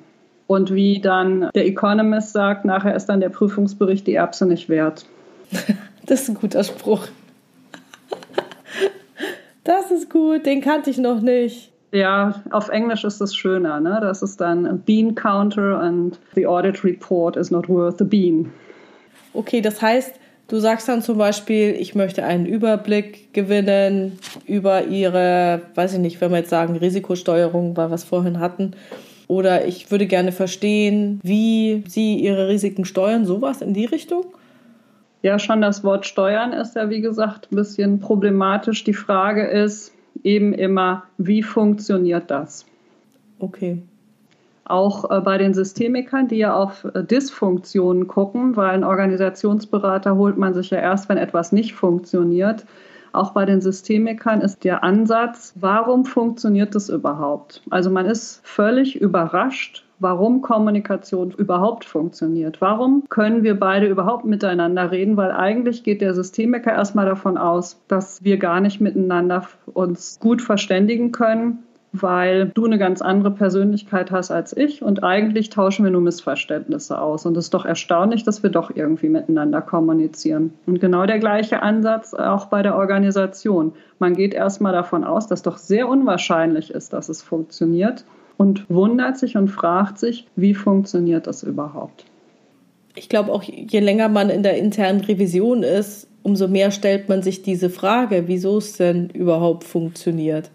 [0.48, 5.06] Und wie dann der Economist sagt, nachher ist dann der Prüfungsbericht die Erbse nicht wert.
[6.06, 7.08] das ist ein guter Spruch.
[9.64, 11.72] Das ist gut, den kannte ich noch nicht.
[11.92, 13.80] Ja, auf Englisch ist es schöner.
[13.80, 13.98] Ne?
[14.02, 18.52] Das ist dann Bean Counter and the Audit Report is not worth a bean.
[19.36, 20.14] Okay, das heißt,
[20.48, 24.18] du sagst dann zum Beispiel, ich möchte einen Überblick gewinnen
[24.48, 28.72] über ihre, weiß ich nicht, wenn wir jetzt sagen Risikosteuerung, weil wir es vorhin hatten,
[29.28, 34.26] oder ich würde gerne verstehen, wie Sie Ihre Risiken steuern, sowas in die Richtung?
[35.24, 38.84] Ja, schon das Wort steuern ist ja, wie gesagt, ein bisschen problematisch.
[38.84, 39.92] Die Frage ist
[40.24, 42.66] eben immer, wie funktioniert das?
[43.40, 43.82] Okay.
[44.66, 50.38] Auch äh, bei den Systemikern, die ja auf äh, Dysfunktionen gucken, weil ein Organisationsberater holt
[50.38, 52.66] man sich ja erst, wenn etwas nicht funktioniert.
[53.14, 57.62] Auch bei den Systemikern ist der Ansatz, warum funktioniert das überhaupt?
[57.70, 62.60] Also man ist völlig überrascht, warum Kommunikation überhaupt funktioniert.
[62.60, 65.16] Warum können wir beide überhaupt miteinander reden?
[65.16, 70.42] Weil eigentlich geht der Systemiker erstmal davon aus, dass wir gar nicht miteinander uns gut
[70.42, 71.64] verständigen können
[72.02, 77.00] weil du eine ganz andere Persönlichkeit hast als ich und eigentlich tauschen wir nur Missverständnisse
[77.00, 77.26] aus.
[77.26, 80.54] Und es ist doch erstaunlich, dass wir doch irgendwie miteinander kommunizieren.
[80.66, 83.74] Und genau der gleiche Ansatz auch bei der Organisation.
[84.00, 88.06] Man geht erstmal davon aus, dass doch sehr unwahrscheinlich ist, dass es funktioniert
[88.38, 92.06] und wundert sich und fragt sich, wie funktioniert das überhaupt?
[92.96, 97.22] Ich glaube auch, je länger man in der internen Revision ist, umso mehr stellt man
[97.22, 100.50] sich diese Frage, wieso es denn überhaupt funktioniert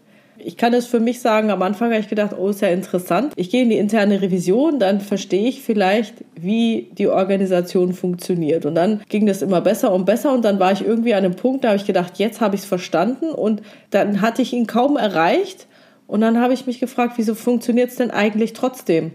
[0.45, 3.33] ich kann es für mich sagen, am Anfang habe ich gedacht, oh, ist ja interessant.
[3.37, 8.67] Ich gehe in die interne Revision, dann verstehe ich vielleicht, wie die Organisation funktioniert.
[8.67, 11.37] Und dann ging das immer besser und besser und dann war ich irgendwie an einem
[11.37, 14.67] Punkt, da habe ich gedacht, jetzt habe ich es verstanden und dann hatte ich ihn
[14.67, 15.67] kaum erreicht
[16.07, 19.13] und dann habe ich mich gefragt, wieso funktioniert es denn eigentlich trotzdem?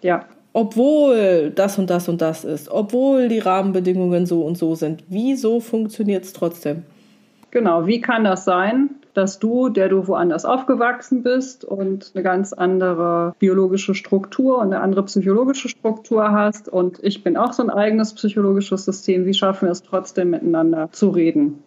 [0.00, 0.24] Ja.
[0.54, 5.60] Obwohl das und das und das ist, obwohl die Rahmenbedingungen so und so sind, wieso
[5.60, 6.82] funktioniert es trotzdem?
[7.50, 8.90] Genau, wie kann das sein?
[9.14, 14.80] Dass du, der du woanders aufgewachsen bist und eine ganz andere biologische Struktur und eine
[14.80, 19.66] andere psychologische Struktur hast und ich bin auch so ein eigenes psychologisches System, wie schaffen
[19.66, 21.62] wir es trotzdem miteinander zu reden?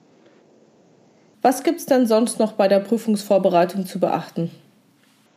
[1.41, 4.49] Was gibt es denn sonst noch bei der Prüfungsvorbereitung zu beachten?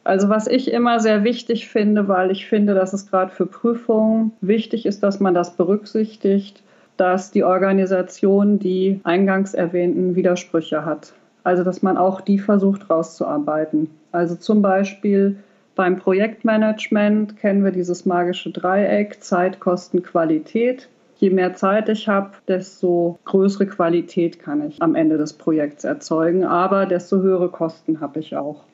[0.05, 4.33] Also was ich immer sehr wichtig finde, weil ich finde, dass es gerade für Prüfungen
[4.41, 6.63] wichtig ist, dass man das berücksichtigt,
[6.97, 11.13] dass die Organisation die eingangs erwähnten Widersprüche hat.
[11.49, 13.89] Also dass man auch die versucht rauszuarbeiten.
[14.13, 15.37] Also zum Beispiel
[15.77, 20.91] beim Projektmanagement kennen wir dieses magische Dreieck Zeit, Kosten, Qualität.
[21.17, 26.45] Je mehr Zeit ich habe, desto größere Qualität kann ich am Ende des Projekts erzeugen,
[26.45, 28.65] aber desto höhere Kosten habe ich auch.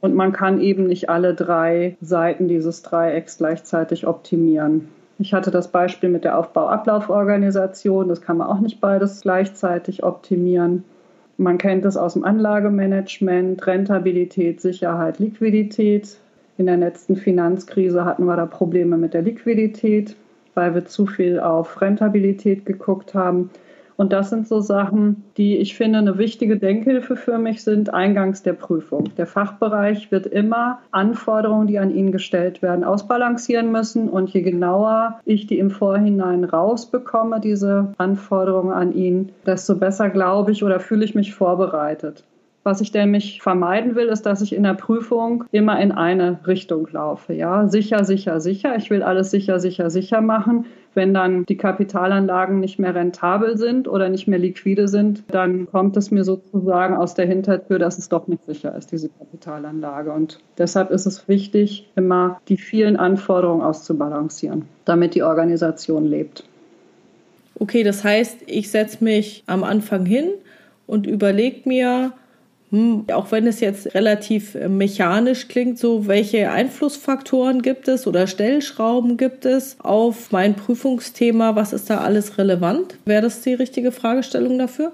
[0.00, 4.86] Und man kann eben nicht alle drei Seiten dieses Dreiecks gleichzeitig optimieren.
[5.18, 10.84] Ich hatte das Beispiel mit der Aufbau-Ablauforganisation, das kann man auch nicht beides gleichzeitig optimieren.
[11.40, 16.18] Man kennt es aus dem Anlagemanagement, Rentabilität, Sicherheit, Liquidität.
[16.58, 20.16] In der letzten Finanzkrise hatten wir da Probleme mit der Liquidität,
[20.52, 23.48] weil wir zu viel auf Rentabilität geguckt haben.
[24.00, 28.42] Und das sind so Sachen, die ich finde eine wichtige Denkhilfe für mich sind, eingangs
[28.42, 29.14] der Prüfung.
[29.18, 34.08] Der Fachbereich wird immer Anforderungen, die an ihn gestellt werden, ausbalancieren müssen.
[34.08, 40.52] Und je genauer ich die im Vorhinein rausbekomme, diese Anforderungen an ihn, desto besser glaube
[40.52, 42.24] ich oder fühle ich mich vorbereitet.
[42.62, 46.86] Was ich nämlich vermeiden will, ist, dass ich in der Prüfung immer in eine Richtung
[46.92, 47.32] laufe.
[47.32, 48.76] Ja, sicher, sicher, sicher.
[48.76, 50.66] Ich will alles sicher, sicher, sicher machen.
[50.92, 55.96] Wenn dann die Kapitalanlagen nicht mehr rentabel sind oder nicht mehr liquide sind, dann kommt
[55.96, 60.12] es mir sozusagen aus der Hintertür, dass es doch nicht sicher ist, diese Kapitalanlage.
[60.12, 66.44] Und deshalb ist es wichtig, immer die vielen Anforderungen auszubalancieren, damit die Organisation lebt.
[67.58, 70.28] Okay, das heißt, ich setze mich am Anfang hin
[70.86, 72.12] und überlege mir,
[72.70, 78.28] hm, auch wenn es jetzt relativ äh, mechanisch klingt, so welche Einflussfaktoren gibt es oder
[78.28, 81.56] Stellschrauben gibt es auf mein Prüfungsthema?
[81.56, 82.96] Was ist da alles relevant?
[83.04, 84.92] Wäre das die richtige Fragestellung dafür?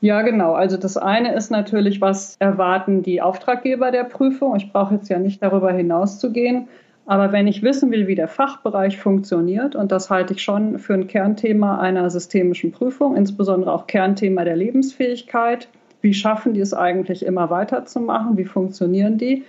[0.00, 0.52] Ja, genau.
[0.52, 4.54] Also das eine ist natürlich, was erwarten die Auftraggeber der Prüfung?
[4.54, 6.68] Ich brauche jetzt ja nicht darüber hinauszugehen.
[7.06, 10.94] Aber wenn ich wissen will, wie der Fachbereich funktioniert, und das halte ich schon für
[10.94, 15.68] ein Kernthema einer systemischen Prüfung, insbesondere auch Kernthema der Lebensfähigkeit,
[16.06, 19.42] wie schaffen die es eigentlich immer weiterzumachen, wie funktionieren die,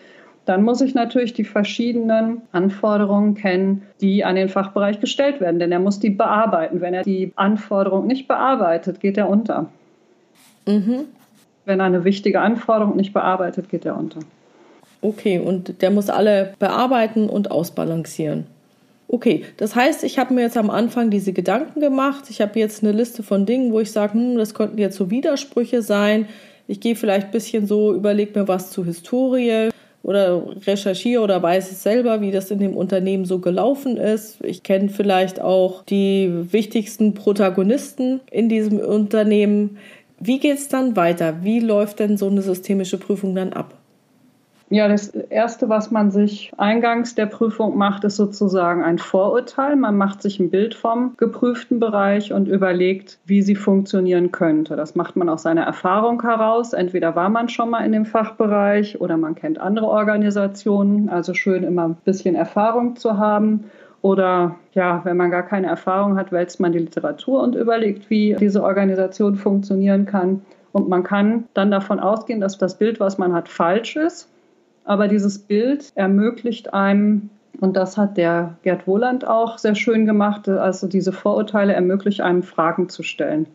[0.45, 5.71] dann muss ich natürlich die verschiedenen Anforderungen kennen, die an den Fachbereich gestellt werden, denn
[5.71, 6.81] er muss die bearbeiten.
[6.81, 9.67] Wenn er die Anforderung nicht bearbeitet, geht er unter.
[10.65, 11.01] Mhm.
[11.65, 14.21] Wenn eine wichtige Anforderung nicht bearbeitet, geht er unter.
[15.01, 18.47] Okay, und der muss alle bearbeiten und ausbalancieren.
[19.09, 22.25] Okay, das heißt, ich habe mir jetzt am Anfang diese Gedanken gemacht.
[22.29, 25.09] Ich habe jetzt eine Liste von Dingen, wo ich sage, hm, das könnten jetzt so
[25.09, 26.27] Widersprüche sein.
[26.67, 29.69] Ich gehe vielleicht ein bisschen so, überlege mir was zur Historie
[30.03, 34.43] oder recherchiere oder weiß es selber, wie das in dem Unternehmen so gelaufen ist.
[34.43, 39.77] Ich kenne vielleicht auch die wichtigsten Protagonisten in diesem Unternehmen.
[40.19, 41.43] Wie geht es dann weiter?
[41.43, 43.73] Wie läuft denn so eine systemische Prüfung dann ab?
[44.69, 49.77] Ja, das Erste, was man sich eingangs der Prüfung macht, ist sozusagen ein Vorurteil.
[49.77, 54.75] Man macht sich ein Bild vom geprüften Bereich und überlegt, wie sie funktionieren könnte.
[54.75, 56.73] Das macht man aus seiner Erfahrung heraus.
[56.73, 61.07] Entweder war man schon mal in dem Fachbereich oder man kennt andere Organisationen.
[61.07, 63.71] Also schön immer ein bisschen Erfahrung zu haben.
[64.01, 68.35] Oder ja, wenn man gar keine Erfahrung hat, wälzt man die Literatur und überlegt, wie
[68.37, 70.41] diese Organisation funktionieren kann.
[70.73, 74.29] Und man kann dann davon ausgehen, dass das Bild, was man hat, falsch ist.
[74.87, 77.29] Aber dieses Bild ermöglicht einem,
[77.59, 82.41] und das hat der Gerd Wohland auch sehr schön gemacht, also diese Vorurteile ermöglichen einem
[82.41, 83.47] Fragen zu stellen.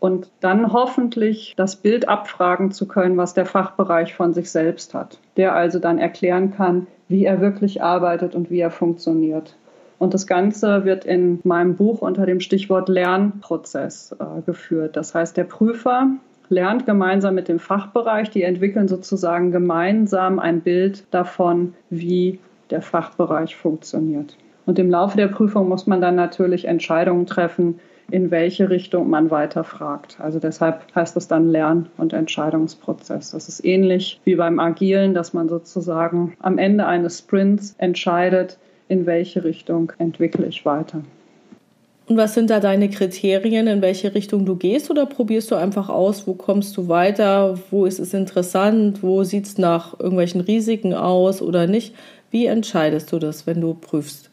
[0.00, 5.18] Und dann hoffentlich das Bild abfragen zu können, was der Fachbereich von sich selbst hat.
[5.36, 9.54] Der also dann erklären kann, wie er wirklich arbeitet und wie er funktioniert.
[9.98, 14.96] Und das Ganze wird in meinem Buch unter dem Stichwort Lernprozess äh, geführt.
[14.96, 16.08] Das heißt, der Prüfer
[16.52, 18.30] lernt gemeinsam mit dem Fachbereich.
[18.30, 22.38] Die entwickeln sozusagen gemeinsam ein Bild davon, wie
[22.70, 24.36] der Fachbereich funktioniert.
[24.66, 27.80] Und im Laufe der Prüfung muss man dann natürlich Entscheidungen treffen,
[28.10, 30.18] in welche Richtung man weiter fragt.
[30.20, 33.30] Also deshalb heißt es dann Lern- und Entscheidungsprozess.
[33.30, 39.06] Das ist ähnlich wie beim Agilen, dass man sozusagen am Ende eines Sprints entscheidet, in
[39.06, 41.02] welche Richtung entwickle ich weiter.
[42.06, 44.90] Und was sind da deine Kriterien, in welche Richtung du gehst?
[44.90, 49.46] Oder probierst du einfach aus, wo kommst du weiter, wo ist es interessant, wo sieht
[49.46, 51.94] es nach irgendwelchen Risiken aus oder nicht?
[52.30, 54.30] Wie entscheidest du das, wenn du prüfst?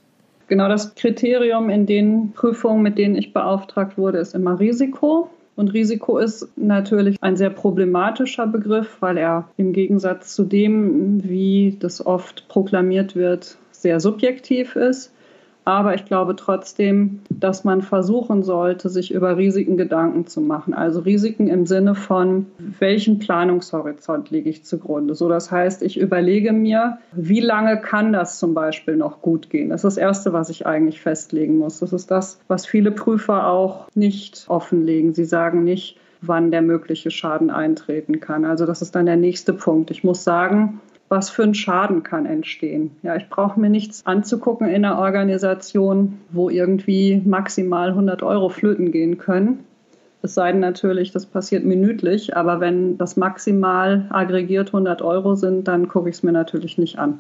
[0.48, 5.30] Genau das Kriterium in den Prüfungen, mit denen ich beauftragt wurde, ist immer Risiko.
[5.56, 11.78] Und Risiko ist natürlich ein sehr problematischer Begriff, weil er im Gegensatz zu dem, wie
[11.80, 15.14] das oft proklamiert wird, sehr subjektiv ist.
[15.70, 20.74] Aber ich glaube trotzdem, dass man versuchen sollte, sich über Risiken Gedanken zu machen.
[20.74, 22.48] Also Risiken im Sinne von,
[22.80, 25.14] welchen Planungshorizont lege ich zugrunde.
[25.14, 29.70] So, das heißt, ich überlege mir, wie lange kann das zum Beispiel noch gut gehen?
[29.70, 31.78] Das ist das Erste, was ich eigentlich festlegen muss.
[31.78, 35.14] Das ist das, was viele Prüfer auch nicht offenlegen.
[35.14, 38.44] Sie sagen nicht, wann der mögliche Schaden eintreten kann.
[38.44, 39.92] Also das ist dann der nächste Punkt.
[39.92, 42.92] Ich muss sagen, was für ein Schaden kann entstehen.
[43.02, 48.92] Ja, ich brauche mir nichts anzugucken in einer Organisation, wo irgendwie maximal 100 Euro flöten
[48.92, 49.66] gehen können.
[50.22, 55.68] Es sei denn natürlich, das passiert minütlich, aber wenn das maximal aggregiert 100 Euro sind,
[55.68, 57.20] dann gucke ich es mir natürlich nicht an.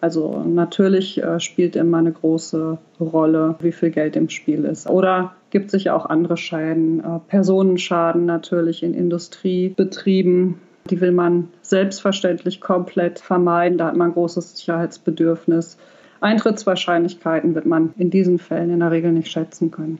[0.00, 4.88] Also natürlich äh, spielt immer eine große Rolle, wie viel Geld im Spiel ist.
[4.88, 10.54] Oder gibt sich auch andere Schäden, äh, Personenschaden natürlich in Industriebetrieben,
[10.88, 13.78] die will man selbstverständlich komplett vermeiden.
[13.78, 15.76] Da hat man ein großes Sicherheitsbedürfnis.
[16.20, 19.98] Eintrittswahrscheinlichkeiten wird man in diesen Fällen in der Regel nicht schätzen können.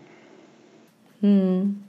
[1.21, 1.83] Hm.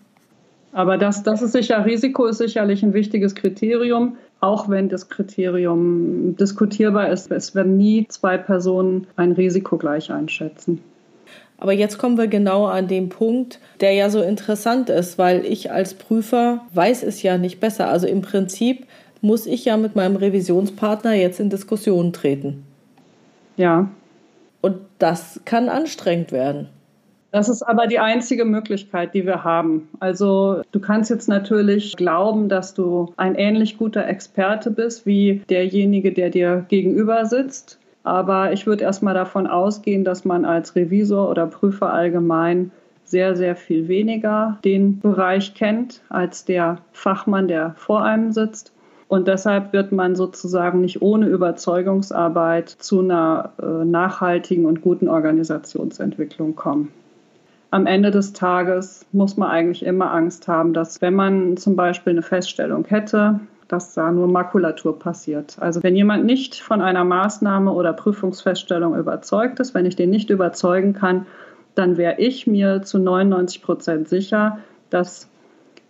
[0.74, 6.36] Aber das, das ist sicher, Risiko ist sicherlich ein wichtiges Kriterium, auch wenn das Kriterium
[6.38, 7.30] diskutierbar ist.
[7.32, 10.82] Es werden nie zwei Personen ein Risiko gleich einschätzen.
[11.62, 15.72] Aber jetzt kommen wir genau an den Punkt, der ja so interessant ist, weil ich
[15.72, 17.88] als Prüfer weiß es ja nicht besser.
[17.88, 18.88] Also im Prinzip
[19.22, 22.66] muss ich ja mit meinem Revisionspartner jetzt in Diskussionen treten.
[23.57, 23.89] Ja.
[24.62, 26.68] Und das kann anstrengend werden.
[27.30, 29.88] Das ist aber die einzige Möglichkeit, die wir haben.
[29.99, 36.12] Also du kannst jetzt natürlich glauben, dass du ein ähnlich guter Experte bist wie derjenige,
[36.12, 37.78] der dir gegenüber sitzt.
[38.04, 42.72] Aber ich würde erstmal davon ausgehen, dass man als Revisor oder Prüfer allgemein
[43.04, 48.72] sehr, sehr viel weniger den Bereich kennt als der Fachmann, der vor einem sitzt.
[49.08, 56.56] Und deshalb wird man sozusagen nicht ohne Überzeugungsarbeit zu einer äh, nachhaltigen und guten Organisationsentwicklung
[56.56, 56.93] kommen.
[57.72, 62.12] Am Ende des Tages muss man eigentlich immer Angst haben, dass wenn man zum Beispiel
[62.12, 63.41] eine Feststellung hätte,
[63.72, 65.55] dass da nur Makulatur passiert.
[65.59, 70.30] Also wenn jemand nicht von einer Maßnahme oder Prüfungsfeststellung überzeugt ist, wenn ich den nicht
[70.30, 71.26] überzeugen kann,
[71.74, 74.59] dann wäre ich mir zu 99 Prozent sicher,
[74.89, 75.30] dass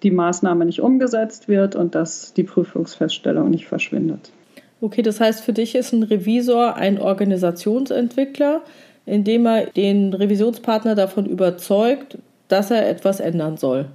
[0.04, 4.32] die Maßnahme nicht umgesetzt wird und dass die Prüfungsfeststellung nicht verschwindet.
[4.80, 8.62] Okay, das heißt, für dich ist ein Revisor ein Organisationsentwickler,
[9.08, 13.88] indem er den Revisionspartner davon überzeugt, dass er etwas ändern soll.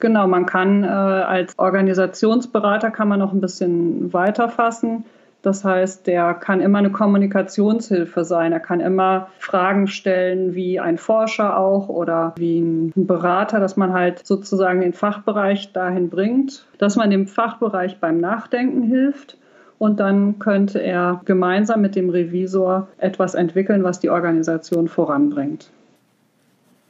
[0.00, 5.04] Genau, man kann äh, als Organisationsberater kann man noch ein bisschen weiter fassen.
[5.42, 8.52] Das heißt, der kann immer eine Kommunikationshilfe sein.
[8.52, 13.92] Er kann immer Fragen stellen, wie ein Forscher auch oder wie ein Berater, dass man
[13.92, 19.38] halt sozusagen den Fachbereich dahin bringt, dass man dem Fachbereich beim Nachdenken hilft.
[19.78, 25.70] Und dann könnte er gemeinsam mit dem Revisor etwas entwickeln, was die Organisation voranbringt.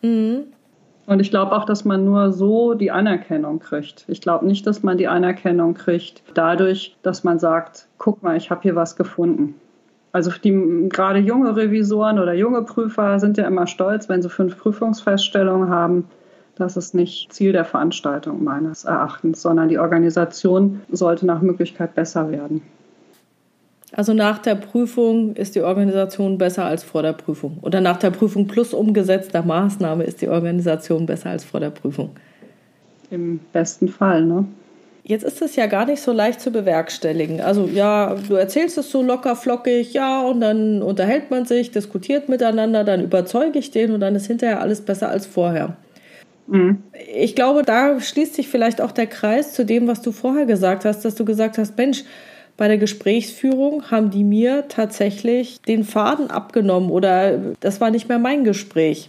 [0.03, 0.47] Mhm.
[1.07, 4.05] Und ich glaube auch, dass man nur so die Anerkennung kriegt.
[4.09, 8.51] Ich glaube nicht, dass man die Anerkennung kriegt dadurch, dass man sagt, guck mal, ich
[8.51, 9.55] habe hier was gefunden.
[10.13, 14.59] Also die gerade junge Revisoren oder junge Prüfer sind ja immer stolz, wenn sie fünf
[14.59, 16.07] Prüfungsfeststellungen haben.
[16.57, 22.31] Das ist nicht Ziel der Veranstaltung meines Erachtens, sondern die Organisation sollte nach Möglichkeit besser
[22.31, 22.63] werden.
[23.93, 27.59] Also nach der Prüfung ist die Organisation besser als vor der Prüfung.
[27.63, 32.11] Oder nach der Prüfung plus umgesetzter Maßnahme ist die Organisation besser als vor der Prüfung.
[33.11, 34.45] Im besten Fall, ne?
[35.03, 37.41] Jetzt ist es ja gar nicht so leicht zu bewerkstelligen.
[37.41, 42.29] Also ja, du erzählst es so locker flockig, ja, und dann unterhält man sich, diskutiert
[42.29, 45.77] miteinander, dann überzeuge ich den und dann ist hinterher alles besser als vorher.
[46.47, 46.83] Mhm.
[47.13, 50.85] Ich glaube, da schließt sich vielleicht auch der Kreis zu dem, was du vorher gesagt
[50.85, 52.05] hast, dass du gesagt hast, Mensch,
[52.61, 58.19] bei der Gesprächsführung haben die mir tatsächlich den Faden abgenommen oder das war nicht mehr
[58.19, 59.09] mein Gespräch.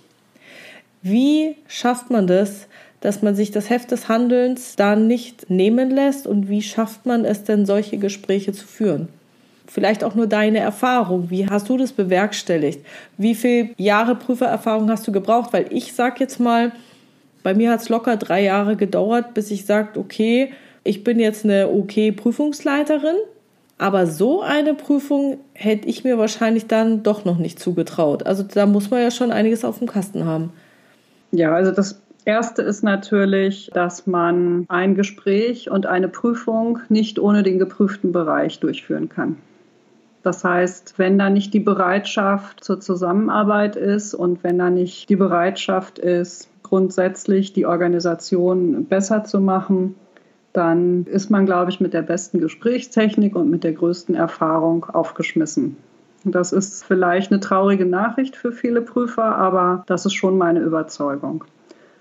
[1.02, 2.70] Wie schafft man das,
[3.02, 7.26] dass man sich das Heft des Handelns da nicht nehmen lässt und wie schafft man
[7.26, 9.10] es denn, solche Gespräche zu führen?
[9.68, 11.30] Vielleicht auch nur deine Erfahrung.
[11.30, 12.86] Wie hast du das bewerkstelligt?
[13.18, 15.52] Wie viele Jahre Prüfererfahrung hast du gebraucht?
[15.52, 16.72] Weil ich sag jetzt mal,
[17.44, 20.54] bei mir hat es locker drei Jahre gedauert, bis ich sagte, okay,
[20.86, 23.18] ich bin jetzt eine okay Prüfungsleiterin
[23.82, 28.28] aber so eine Prüfung hätte ich mir wahrscheinlich dann doch noch nicht zugetraut.
[28.28, 30.54] Also da muss man ja schon einiges auf dem Kasten haben.
[31.32, 37.42] Ja, also das Erste ist natürlich, dass man ein Gespräch und eine Prüfung nicht ohne
[37.42, 39.38] den geprüften Bereich durchführen kann.
[40.22, 45.16] Das heißt, wenn da nicht die Bereitschaft zur Zusammenarbeit ist und wenn da nicht die
[45.16, 49.96] Bereitschaft ist, grundsätzlich die Organisation besser zu machen,
[50.54, 55.78] dann ist man, glaube ich, mit der besten Gesprächstechnik und mit der größten Erfahrung aufgeschmissen.
[56.24, 61.46] Das ist vielleicht eine traurige Nachricht für viele Prüfer, aber das ist schon meine Überzeugung.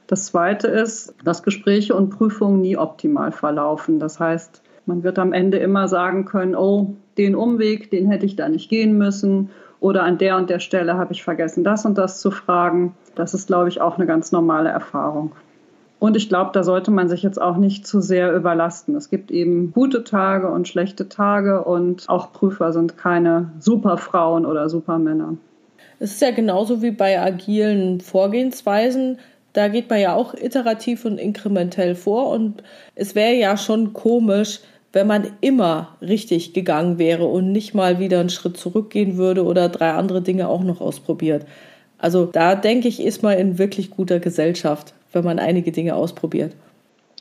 [0.08, 3.98] Das Zweite ist, dass Gespräche und Prüfungen nie optimal verlaufen.
[4.00, 8.36] Das heißt, man wird am Ende immer sagen können, oh, den Umweg, den hätte ich
[8.36, 11.96] da nicht gehen müssen oder an der und der Stelle habe ich vergessen, das und
[11.96, 12.94] das zu fragen.
[13.14, 15.32] Das ist, glaube ich, auch eine ganz normale Erfahrung.
[16.00, 18.96] Und ich glaube, da sollte man sich jetzt auch nicht zu sehr überlasten.
[18.96, 24.70] Es gibt eben gute Tage und schlechte Tage und auch Prüfer sind keine Superfrauen oder
[24.70, 25.36] Supermänner.
[25.98, 29.18] Es ist ja genauso wie bei agilen Vorgehensweisen.
[29.52, 32.62] Da geht man ja auch iterativ und inkrementell vor und
[32.94, 34.60] es wäre ja schon komisch,
[34.94, 39.68] wenn man immer richtig gegangen wäre und nicht mal wieder einen Schritt zurückgehen würde oder
[39.68, 41.44] drei andere Dinge auch noch ausprobiert.
[41.98, 46.54] Also da denke ich, ist man in wirklich guter Gesellschaft wenn man einige Dinge ausprobiert.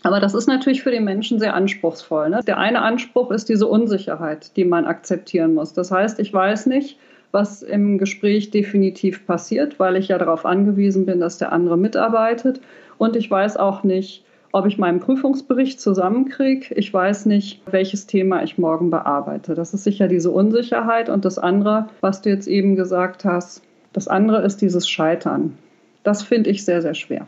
[0.03, 2.29] Aber das ist natürlich für den Menschen sehr anspruchsvoll.
[2.29, 2.41] Ne?
[2.47, 5.73] Der eine Anspruch ist diese Unsicherheit, die man akzeptieren muss.
[5.73, 6.97] Das heißt, ich weiß nicht,
[7.31, 12.61] was im Gespräch definitiv passiert, weil ich ja darauf angewiesen bin, dass der andere mitarbeitet.
[12.97, 16.73] Und ich weiß auch nicht, ob ich meinen Prüfungsbericht zusammenkriege.
[16.75, 19.53] Ich weiß nicht, welches Thema ich morgen bearbeite.
[19.53, 21.09] Das ist sicher diese Unsicherheit.
[21.09, 23.61] Und das andere, was du jetzt eben gesagt hast,
[23.93, 25.57] das andere ist dieses Scheitern.
[26.03, 27.27] Das finde ich sehr, sehr schwer.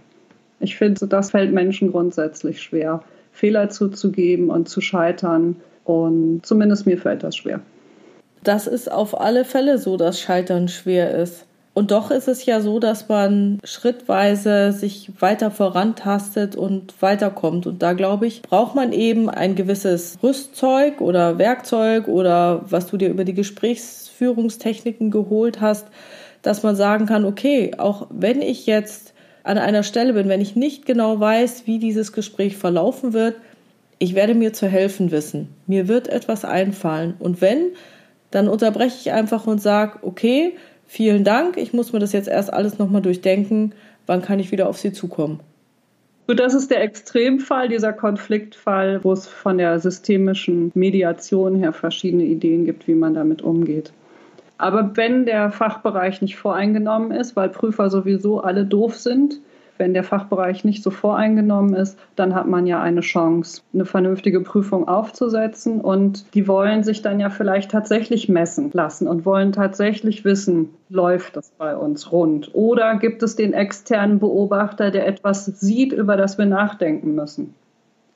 [0.61, 5.57] Ich finde, das fällt Menschen grundsätzlich schwer, Fehler zuzugeben und zu scheitern.
[5.83, 7.61] Und zumindest mir fällt das schwer.
[8.43, 11.45] Das ist auf alle Fälle so, dass Scheitern schwer ist.
[11.73, 17.65] Und doch ist es ja so, dass man schrittweise sich weiter vorantastet und weiterkommt.
[17.65, 22.97] Und da glaube ich, braucht man eben ein gewisses Rüstzeug oder Werkzeug oder was du
[22.97, 25.87] dir über die Gesprächsführungstechniken geholt hast,
[26.41, 29.10] dass man sagen kann, okay, auch wenn ich jetzt
[29.43, 33.35] an einer Stelle bin, wenn ich nicht genau weiß, wie dieses Gespräch verlaufen wird,
[33.99, 35.49] ich werde mir zu helfen wissen.
[35.67, 37.13] Mir wird etwas einfallen.
[37.19, 37.71] Und wenn,
[38.31, 40.53] dann unterbreche ich einfach und sage, okay,
[40.87, 43.73] vielen Dank, ich muss mir das jetzt erst alles nochmal durchdenken,
[44.07, 45.39] wann kann ich wieder auf Sie zukommen.
[46.27, 52.65] Das ist der Extremfall, dieser Konfliktfall, wo es von der systemischen Mediation her verschiedene Ideen
[52.65, 53.91] gibt, wie man damit umgeht.
[54.61, 59.41] Aber wenn der Fachbereich nicht voreingenommen ist, weil Prüfer sowieso alle doof sind,
[59.79, 64.39] wenn der Fachbereich nicht so voreingenommen ist, dann hat man ja eine Chance, eine vernünftige
[64.41, 65.81] Prüfung aufzusetzen.
[65.81, 71.37] Und die wollen sich dann ja vielleicht tatsächlich messen lassen und wollen tatsächlich wissen, läuft
[71.37, 72.53] das bei uns rund?
[72.53, 77.55] Oder gibt es den externen Beobachter, der etwas sieht, über das wir nachdenken müssen?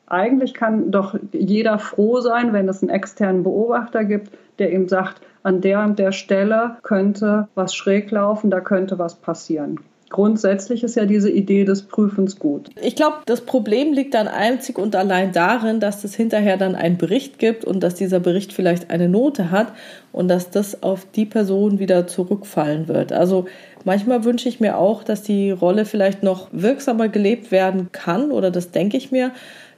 [0.07, 5.21] Eigentlich kann doch jeder froh sein, wenn es einen externen Beobachter gibt, der ihm sagt,
[5.43, 9.79] an der und der Stelle könnte was schräg laufen, da könnte was passieren.
[10.09, 12.69] Grundsätzlich ist ja diese Idee des Prüfens gut.
[12.81, 16.97] Ich glaube, das Problem liegt dann einzig und allein darin, dass es hinterher dann einen
[16.97, 19.73] Bericht gibt und dass dieser Bericht vielleicht eine Note hat
[20.11, 23.11] und dass das auf die Person wieder zurückfallen wird.
[23.11, 23.45] Also
[23.83, 28.51] manchmal wünsche ich mir auch, dass die Rolle vielleicht noch wirksamer gelebt werden kann oder
[28.51, 29.31] das denke ich mir,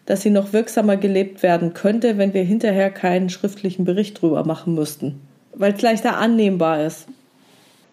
[0.08, 4.74] dass sie noch wirksamer gelebt werden könnte, wenn wir hinterher keinen schriftlichen Bericht drüber machen
[4.74, 5.22] müssten,
[5.54, 7.08] weil es leichter annehmbar ist.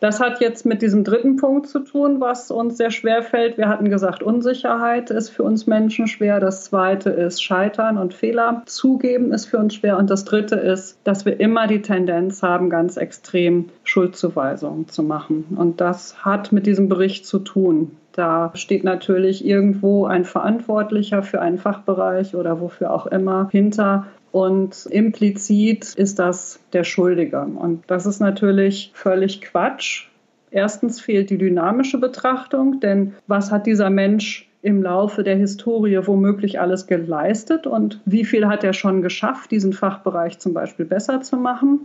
[0.00, 3.56] Das hat jetzt mit diesem dritten Punkt zu tun, was uns sehr schwer fällt.
[3.56, 6.40] Wir hatten gesagt, Unsicherheit ist für uns Menschen schwer.
[6.40, 9.96] Das zweite ist Scheitern und Fehler zugeben ist für uns schwer.
[9.96, 15.46] Und das dritte ist, dass wir immer die Tendenz haben, ganz extrem Schuldzuweisungen zu machen.
[15.56, 17.92] Und das hat mit diesem Bericht zu tun.
[18.14, 24.06] Da steht natürlich irgendwo ein Verantwortlicher für einen Fachbereich oder wofür auch immer hinter.
[24.30, 27.40] Und implizit ist das der Schuldige.
[27.40, 30.08] Und das ist natürlich völlig Quatsch.
[30.52, 36.60] Erstens fehlt die dynamische Betrachtung, denn was hat dieser Mensch im Laufe der Historie womöglich
[36.60, 41.36] alles geleistet und wie viel hat er schon geschafft, diesen Fachbereich zum Beispiel besser zu
[41.36, 41.80] machen?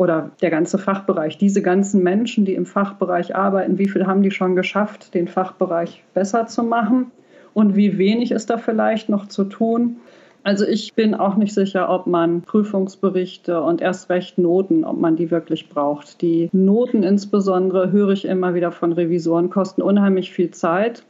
[0.00, 4.30] Oder der ganze Fachbereich, diese ganzen Menschen, die im Fachbereich arbeiten, wie viel haben die
[4.30, 7.10] schon geschafft, den Fachbereich besser zu machen?
[7.52, 9.96] Und wie wenig ist da vielleicht noch zu tun?
[10.42, 15.16] Also ich bin auch nicht sicher, ob man Prüfungsberichte und erst recht Noten, ob man
[15.16, 16.22] die wirklich braucht.
[16.22, 21.04] Die Noten insbesondere höre ich immer wieder von Revisoren, kosten unheimlich viel Zeit.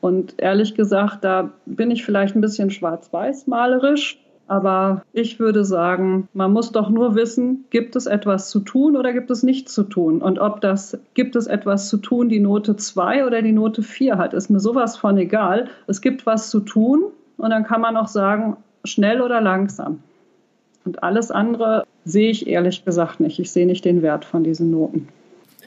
[0.00, 4.20] Und ehrlich gesagt, da bin ich vielleicht ein bisschen schwarz-weiß malerisch.
[4.48, 9.12] Aber ich würde sagen, man muss doch nur wissen, gibt es etwas zu tun oder
[9.12, 10.22] gibt es nichts zu tun?
[10.22, 14.18] Und ob das gibt es etwas zu tun, die Note 2 oder die Note 4
[14.18, 15.68] hat, ist mir sowas von egal.
[15.88, 17.06] Es gibt was zu tun
[17.38, 20.00] und dann kann man auch sagen, schnell oder langsam.
[20.84, 23.40] Und alles andere sehe ich ehrlich gesagt nicht.
[23.40, 25.08] Ich sehe nicht den Wert von diesen Noten.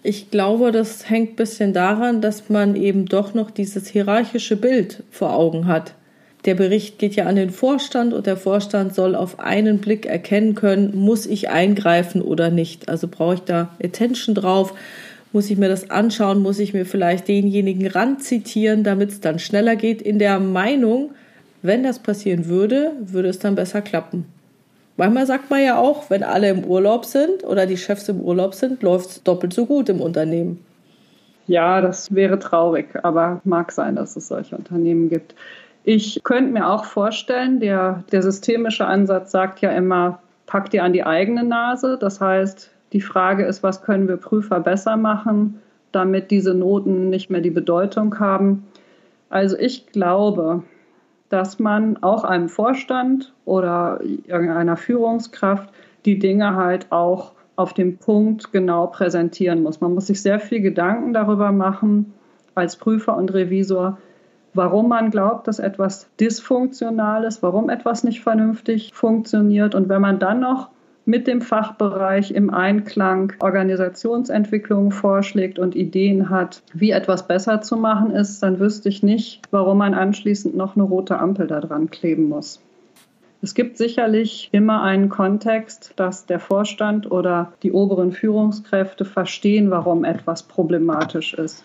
[0.01, 5.03] Ich glaube, das hängt ein bisschen daran, dass man eben doch noch dieses hierarchische Bild
[5.11, 5.93] vor Augen hat.
[6.45, 10.55] Der Bericht geht ja an den Vorstand und der Vorstand soll auf einen Blick erkennen
[10.55, 12.87] können, muss ich eingreifen oder nicht.
[12.87, 14.73] Also brauche ich da Attention drauf,
[15.33, 19.75] muss ich mir das anschauen, muss ich mir vielleicht denjenigen ranzitieren, damit es dann schneller
[19.75, 21.11] geht, in der Meinung,
[21.61, 24.25] wenn das passieren würde, würde es dann besser klappen.
[24.95, 28.53] Manchmal sagt man ja auch, wenn alle im Urlaub sind oder die Chefs im Urlaub
[28.53, 30.63] sind, läuft es doppelt so gut im Unternehmen.
[31.47, 35.35] Ja, das wäre traurig, aber mag sein, dass es solche Unternehmen gibt.
[35.91, 40.93] Ich könnte mir auch vorstellen, der, der systemische Ansatz sagt ja immer, pack dir an
[40.93, 41.97] die eigene Nase.
[41.99, 45.59] Das heißt, die Frage ist, was können wir Prüfer besser machen,
[45.91, 48.67] damit diese Noten nicht mehr die Bedeutung haben.
[49.31, 50.61] Also ich glaube,
[51.29, 55.73] dass man auch einem Vorstand oder irgendeiner Führungskraft
[56.05, 59.81] die Dinge halt auch auf dem Punkt genau präsentieren muss.
[59.81, 62.13] Man muss sich sehr viel Gedanken darüber machen
[62.53, 63.97] als Prüfer und Revisor,
[64.53, 69.75] warum man glaubt, dass etwas dysfunktional ist, warum etwas nicht vernünftig funktioniert.
[69.75, 70.69] Und wenn man dann noch
[71.05, 78.11] mit dem Fachbereich im Einklang Organisationsentwicklungen vorschlägt und Ideen hat, wie etwas besser zu machen
[78.11, 82.29] ist, dann wüsste ich nicht, warum man anschließend noch eine rote Ampel da dran kleben
[82.29, 82.61] muss.
[83.41, 90.03] Es gibt sicherlich immer einen Kontext, dass der Vorstand oder die oberen Führungskräfte verstehen, warum
[90.03, 91.63] etwas problematisch ist.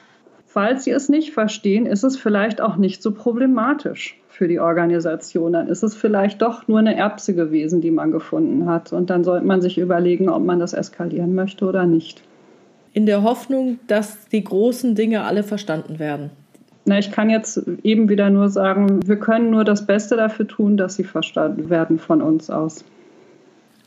[0.55, 5.53] Falls sie es nicht verstehen, ist es vielleicht auch nicht so problematisch für die Organisation.
[5.53, 8.93] Dann ist es vielleicht doch nur eine Erbse gewesen, die man gefunden hat.
[8.93, 12.23] Und dann sollte man sich überlegen, ob man das eskalieren möchte oder nicht.
[12.93, 16.31] In der Hoffnung, dass die großen Dinge alle verstanden werden.
[16.85, 20.77] Na, ich kann jetzt eben wieder nur sagen, wir können nur das Beste dafür tun,
[20.77, 22.85] dass sie verstanden werden von uns aus.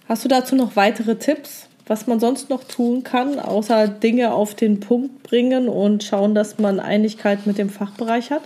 [0.10, 1.70] Hast du dazu noch weitere Tipps?
[1.88, 6.60] Was man sonst noch tun kann, außer Dinge auf den Punkt bringen und schauen, dass
[6.60, 8.42] man Einigkeit mit dem Fachbereich hat?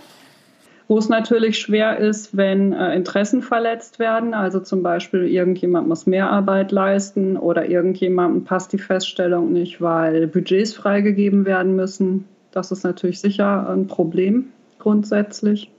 [0.88, 6.06] Wo es natürlich schwer ist, wenn äh, Interessen verletzt werden, also zum Beispiel irgendjemand muss
[6.06, 12.26] mehr Arbeit leisten oder irgendjemandem passt die Feststellung nicht, weil Budgets freigegeben werden müssen.
[12.50, 15.70] Das ist natürlich sicher ein Problem grundsätzlich.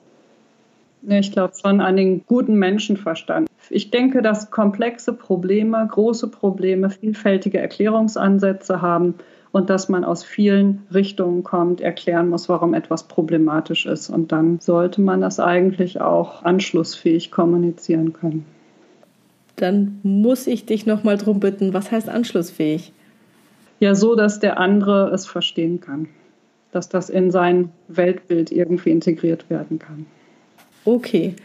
[1.07, 3.47] Ich glaube schon an den guten Menschenverstand.
[3.69, 9.15] Ich denke, dass komplexe Probleme, große Probleme, vielfältige Erklärungsansätze haben
[9.51, 14.09] und dass man aus vielen Richtungen kommt, erklären muss, warum etwas problematisch ist.
[14.09, 18.45] Und dann sollte man das eigentlich auch anschlussfähig kommunizieren können.
[19.55, 22.91] Dann muss ich dich noch mal darum bitten, was heißt anschlussfähig?
[23.79, 26.07] Ja, so, dass der andere es verstehen kann,
[26.71, 30.07] dass das in sein Weltbild irgendwie integriert werden kann.
[30.85, 31.35] Okay,